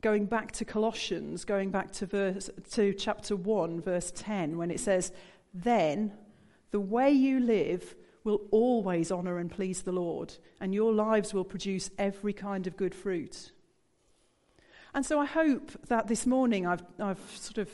going 0.00 0.26
back 0.26 0.52
to 0.52 0.64
Colossians, 0.64 1.44
going 1.44 1.70
back 1.70 1.92
to, 1.92 2.06
verse, 2.06 2.50
to 2.72 2.94
chapter 2.94 3.34
1, 3.34 3.80
verse 3.80 4.12
10, 4.14 4.56
when 4.56 4.70
it 4.70 4.80
says, 4.80 5.12
Then 5.52 6.12
the 6.70 6.80
way 6.80 7.10
you 7.10 7.40
live 7.40 7.96
will 8.24 8.42
always 8.50 9.10
honour 9.10 9.38
and 9.38 9.50
please 9.50 9.82
the 9.82 9.92
Lord, 9.92 10.34
and 10.60 10.74
your 10.74 10.92
lives 10.92 11.32
will 11.32 11.44
produce 11.44 11.90
every 11.98 12.32
kind 12.32 12.66
of 12.66 12.76
good 12.76 12.94
fruit. 12.94 13.52
And 14.94 15.04
so 15.04 15.20
I 15.20 15.24
hope 15.24 15.72
that 15.88 16.08
this 16.08 16.26
morning 16.26 16.66
I've, 16.66 16.82
I've 16.98 17.20
sort 17.36 17.58
of 17.58 17.70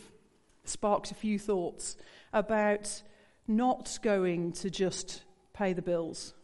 sparked 0.64 1.10
a 1.10 1.14
few 1.14 1.38
thoughts 1.38 1.96
about 2.32 3.02
not 3.46 3.98
going 4.02 4.52
to 4.52 4.70
just 4.70 5.22
pay 5.52 5.72
the 5.72 5.82
bills, 5.82 6.34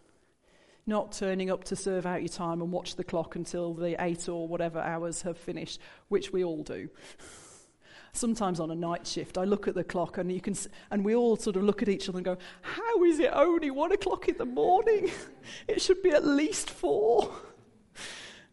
not 0.91 1.13
turning 1.13 1.51
up 1.51 1.65
to 1.65 1.77
serve 1.77 2.05
out 2.05 2.21
your 2.21 2.29
time 2.29 2.61
and 2.61 2.71
watch 2.71 2.97
the 2.97 3.05
clock 3.05 3.37
until 3.37 3.73
the 3.73 3.97
eight 4.05 4.29
or 4.29 4.47
whatever 4.47 4.81
hours 4.81 5.23
have 5.23 5.39
finished, 5.39 5.81
which 6.09 6.33
we 6.33 6.45
all 6.45 6.63
do. 6.63 6.91
Sometimes 8.13 8.59
on 8.59 8.73
a 8.73 8.75
night 8.75 9.07
shift, 9.07 9.39
I 9.39 9.45
look 9.45 9.69
at 9.69 9.77
the 9.77 9.85
clock 9.85 10.19
and 10.19 10.33
you 10.33 10.41
can, 10.41 10.57
and 10.91 11.05
we 11.05 11.15
all 11.15 11.37
sort 11.37 11.55
of 11.55 11.63
look 11.63 11.81
at 11.81 11.89
each 11.89 12.09
other 12.09 12.19
and 12.19 12.25
go, 12.25 12.37
"How 12.61 13.05
is 13.05 13.21
it 13.21 13.31
only 13.33 13.71
one 13.71 13.93
o'clock 13.93 14.29
in 14.29 14.37
the 14.37 14.45
morning? 14.45 15.11
It 15.69 15.81
should 15.81 16.03
be 16.03 16.11
at 16.11 16.27
least 16.27 16.69
four. 16.69 17.33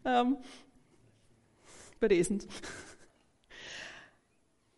Um, 0.04 0.38
but 2.00 2.12
it 2.12 2.18
isn't. 2.18 2.46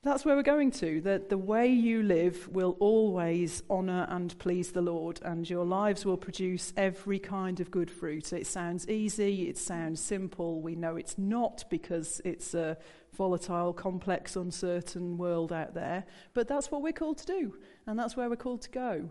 That's 0.02 0.24
where 0.24 0.34
we're 0.34 0.42
going 0.42 0.70
to. 0.72 1.02
That 1.02 1.28
the 1.28 1.36
way 1.36 1.68
you 1.68 2.02
live 2.02 2.48
will 2.48 2.74
always 2.80 3.62
honour 3.68 4.06
and 4.08 4.36
please 4.38 4.72
the 4.72 4.80
Lord, 4.80 5.20
and 5.22 5.48
your 5.48 5.66
lives 5.66 6.06
will 6.06 6.16
produce 6.16 6.72
every 6.74 7.18
kind 7.18 7.60
of 7.60 7.70
good 7.70 7.90
fruit. 7.90 8.32
It 8.32 8.46
sounds 8.46 8.88
easy, 8.88 9.50
it 9.50 9.58
sounds 9.58 10.00
simple. 10.00 10.62
We 10.62 10.74
know 10.74 10.96
it's 10.96 11.18
not 11.18 11.64
because 11.68 12.22
it's 12.24 12.54
a 12.54 12.78
volatile, 13.12 13.74
complex, 13.74 14.36
uncertain 14.36 15.18
world 15.18 15.52
out 15.52 15.74
there, 15.74 16.04
but 16.32 16.48
that's 16.48 16.70
what 16.70 16.80
we're 16.80 16.94
called 16.94 17.18
to 17.18 17.26
do, 17.26 17.58
and 17.86 17.98
that's 17.98 18.16
where 18.16 18.30
we're 18.30 18.36
called 18.36 18.62
to 18.62 18.70
go. 18.70 19.10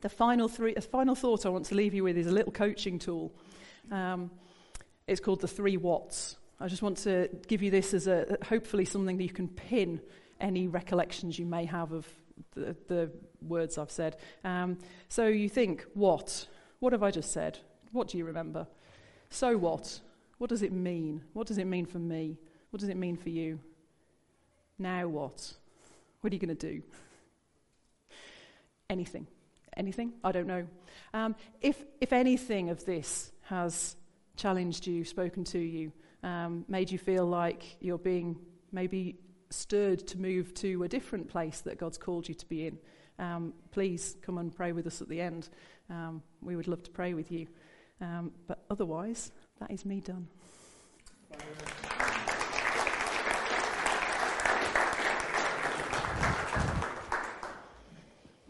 The 0.00 0.08
final, 0.08 0.46
three, 0.46 0.76
a 0.76 0.80
final 0.80 1.16
thought 1.16 1.44
I 1.44 1.48
want 1.48 1.66
to 1.66 1.74
leave 1.74 1.92
you 1.92 2.04
with 2.04 2.16
is 2.16 2.28
a 2.28 2.32
little 2.32 2.52
coaching 2.52 3.00
tool. 3.00 3.34
Um, 3.90 4.30
it's 5.08 5.20
called 5.20 5.40
the 5.40 5.48
three 5.48 5.76
whats. 5.76 6.36
I 6.62 6.68
just 6.68 6.80
want 6.80 6.98
to 6.98 7.28
give 7.48 7.60
you 7.60 7.72
this 7.72 7.92
as 7.92 8.06
a 8.06 8.38
hopefully 8.48 8.84
something 8.84 9.16
that 9.16 9.24
you 9.24 9.30
can 9.30 9.48
pin 9.48 10.00
any 10.40 10.68
recollections 10.68 11.36
you 11.36 11.44
may 11.44 11.64
have 11.64 11.90
of 11.90 12.06
the, 12.54 12.76
the 12.86 13.10
words 13.40 13.78
I've 13.78 13.90
said. 13.90 14.16
Um, 14.44 14.78
so 15.08 15.26
you 15.26 15.48
think, 15.48 15.84
what? 15.94 16.46
What 16.78 16.92
have 16.92 17.02
I 17.02 17.10
just 17.10 17.32
said? 17.32 17.58
What 17.90 18.06
do 18.06 18.16
you 18.16 18.24
remember? 18.24 18.68
So 19.28 19.58
what? 19.58 19.98
What 20.38 20.50
does 20.50 20.62
it 20.62 20.70
mean? 20.70 21.24
What 21.32 21.48
does 21.48 21.58
it 21.58 21.66
mean 21.66 21.84
for 21.84 21.98
me? 21.98 22.38
What 22.70 22.78
does 22.78 22.88
it 22.88 22.96
mean 22.96 23.16
for 23.16 23.30
you? 23.30 23.58
Now 24.78 25.08
what? 25.08 25.54
What 26.20 26.32
are 26.32 26.36
you 26.36 26.40
going 26.40 26.56
to 26.56 26.70
do? 26.70 26.80
Anything. 28.88 29.26
Anything? 29.76 30.12
I 30.22 30.30
don't 30.30 30.46
know. 30.46 30.68
Um, 31.12 31.34
if, 31.60 31.82
if 32.00 32.12
anything 32.12 32.70
of 32.70 32.84
this 32.84 33.32
has 33.46 33.96
challenged 34.36 34.86
you, 34.86 35.04
spoken 35.04 35.42
to 35.44 35.58
you, 35.58 35.90
um, 36.22 36.64
made 36.68 36.90
you 36.90 36.98
feel 36.98 37.26
like 37.26 37.76
you're 37.80 37.98
being 37.98 38.36
maybe 38.70 39.16
stirred 39.50 40.06
to 40.08 40.18
move 40.18 40.54
to 40.54 40.82
a 40.82 40.88
different 40.88 41.28
place 41.28 41.60
that 41.60 41.78
God's 41.78 41.98
called 41.98 42.28
you 42.28 42.34
to 42.34 42.46
be 42.46 42.66
in, 42.66 42.78
um, 43.18 43.52
please 43.70 44.16
come 44.22 44.38
and 44.38 44.54
pray 44.54 44.72
with 44.72 44.86
us 44.86 45.02
at 45.02 45.08
the 45.08 45.20
end. 45.20 45.48
Um, 45.90 46.22
we 46.40 46.56
would 46.56 46.68
love 46.68 46.82
to 46.84 46.90
pray 46.90 47.14
with 47.14 47.30
you. 47.30 47.46
Um, 48.00 48.32
but 48.46 48.64
otherwise, 48.70 49.30
that 49.60 49.70
is 49.70 49.84
me 49.84 50.00
done. 50.00 50.26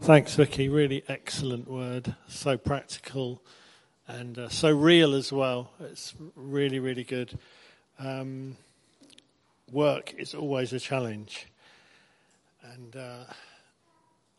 Thanks, 0.01 0.35
Vicky. 0.35 0.67
Really 0.67 1.03
excellent 1.07 1.69
word. 1.69 2.15
So 2.27 2.57
practical 2.57 3.41
and 4.07 4.37
uh, 4.37 4.49
so 4.49 4.69
real 4.69 5.13
as 5.13 5.31
well. 5.31 5.71
It's 5.79 6.13
really, 6.35 6.79
really 6.79 7.05
good. 7.05 7.37
Um, 7.99 8.57
work 9.71 10.13
is 10.17 10.33
always 10.33 10.73
a 10.73 10.79
challenge, 10.79 11.47
and 12.63 12.95
uh, 12.95 13.23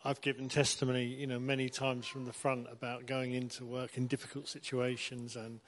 I've 0.04 0.20
given 0.20 0.50
testimony, 0.50 1.04
you 1.04 1.26
know, 1.26 1.38
many 1.38 1.70
times 1.70 2.06
from 2.06 2.26
the 2.26 2.32
front 2.32 2.66
about 2.70 3.06
going 3.06 3.32
into 3.32 3.64
work 3.64 3.96
in 3.96 4.06
difficult 4.06 4.48
situations 4.48 5.34
and 5.34 5.60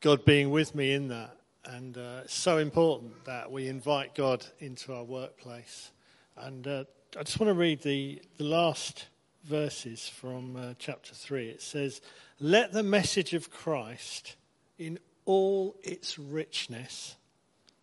God 0.00 0.24
being 0.24 0.50
with 0.50 0.74
me 0.74 0.92
in 0.92 1.06
that. 1.08 1.36
And 1.64 1.96
uh, 1.96 2.22
it's 2.24 2.34
so 2.34 2.58
important 2.58 3.24
that 3.26 3.52
we 3.52 3.68
invite 3.68 4.16
God 4.16 4.44
into 4.58 4.92
our 4.92 5.04
workplace. 5.04 5.92
And 6.36 6.66
uh, 6.66 6.84
I 7.16 7.22
just 7.22 7.38
want 7.38 7.48
to 7.48 7.54
read 7.54 7.82
the, 7.82 8.20
the 8.38 8.44
last 8.44 9.06
verses 9.44 10.08
from 10.08 10.56
uh, 10.56 10.74
chapter 10.80 11.14
3. 11.14 11.48
It 11.48 11.62
says, 11.62 12.00
Let 12.40 12.72
the 12.72 12.82
message 12.82 13.34
of 13.34 13.52
Christ 13.52 14.34
in 14.78 14.98
all 15.24 15.76
its 15.82 16.18
richness 16.18 17.16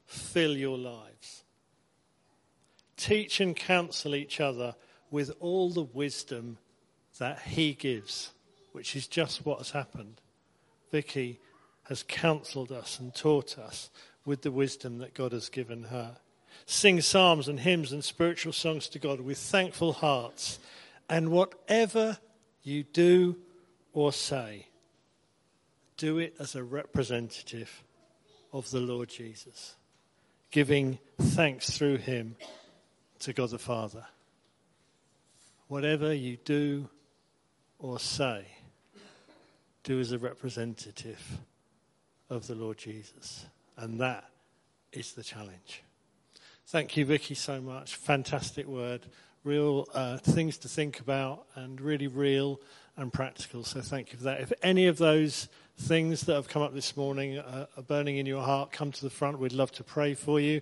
fill 0.06 0.56
your 0.56 0.78
lives. 0.78 1.44
Teach 2.98 3.40
and 3.40 3.56
counsel 3.56 4.14
each 4.14 4.40
other 4.40 4.76
with 5.10 5.32
all 5.40 5.70
the 5.70 5.84
wisdom 5.84 6.58
that 7.18 7.40
He 7.40 7.74
gives, 7.74 8.32
which 8.74 8.96
is 8.96 9.08
just 9.08 9.46
what 9.46 9.60
has 9.60 9.72
happened. 9.72 10.22
Vicky 10.92 11.40
has 11.84 12.04
counselled 12.04 12.72
us 12.72 13.00
and 13.00 13.14
taught 13.14 13.58
us 13.58 13.90
with 14.26 14.42
the 14.42 14.52
wisdom 14.52 15.00
that 15.00 15.14
God 15.14 15.32
has 15.32 15.50
given 15.50 15.84
her. 15.84 16.18
Sing 16.66 17.02
psalms 17.02 17.48
and 17.48 17.60
hymns 17.60 17.92
and 17.92 18.04
spiritual 18.04 18.54
songs 18.54 18.88
to 18.90 19.00
God 19.00 19.22
with 19.22 19.38
thankful 19.38 19.94
hearts. 19.94 20.60
And 21.10 21.32
whatever 21.32 22.18
you 22.64 22.84
do 22.84 23.38
or 23.94 24.14
say, 24.14 24.68
do 26.02 26.18
it 26.18 26.34
as 26.40 26.56
a 26.56 26.64
representative 26.64 27.84
of 28.52 28.72
the 28.72 28.80
Lord 28.80 29.08
Jesus, 29.08 29.76
giving 30.50 30.98
thanks 31.22 31.78
through 31.78 31.98
him 31.98 32.36
to 33.20 33.34
God 33.34 33.52
the 33.52 33.60
Father. 33.60 34.04
Whatever 35.68 36.12
you 36.12 36.38
do 36.44 36.90
or 37.78 38.00
say, 38.00 38.48
do 39.84 40.00
as 40.00 40.12
a 40.12 40.18
representative 40.18 41.38
of 42.32 42.48
the 42.48 42.56
Lord 42.56 42.80
Jesus. 42.80 43.46
And 43.78 44.02
that 44.02 44.26
is 44.92 45.14
the 45.14 45.22
challenge. 45.24 45.84
Thank 46.66 46.98
you, 46.98 47.06
Vicky, 47.06 47.36
so 47.36 47.62
much. 47.62 47.96
Fantastic 47.96 48.66
word. 48.66 49.02
Real 49.44 49.88
uh, 49.94 50.18
things 50.18 50.58
to 50.60 50.68
think 50.68 51.00
about 51.00 51.46
and 51.54 51.80
really 51.80 52.08
real 52.08 52.60
and 52.98 53.14
practical. 53.14 53.64
So 53.64 53.82
thank 53.82 54.12
you 54.12 54.18
for 54.18 54.24
that. 54.24 54.42
If 54.42 54.52
any 54.64 54.88
of 54.88 54.98
those 54.98 55.48
things 55.78 56.22
that 56.22 56.36
have 56.36 56.48
come 56.48 56.62
up 56.62 56.74
this 56.74 56.96
morning 56.96 57.38
uh, 57.38 57.66
are 57.76 57.84
burning 57.84 58.18
in 58.18 58.26
your 58.26 58.44
heart, 58.44 58.72
come 58.72 58.92
to 58.92 59.02
the 59.02 59.10
front. 59.10 59.40
We'd 59.40 59.54
love 59.54 59.72
to 59.74 59.84
pray 59.84 60.14
for 60.14 60.40
you. 60.40 60.62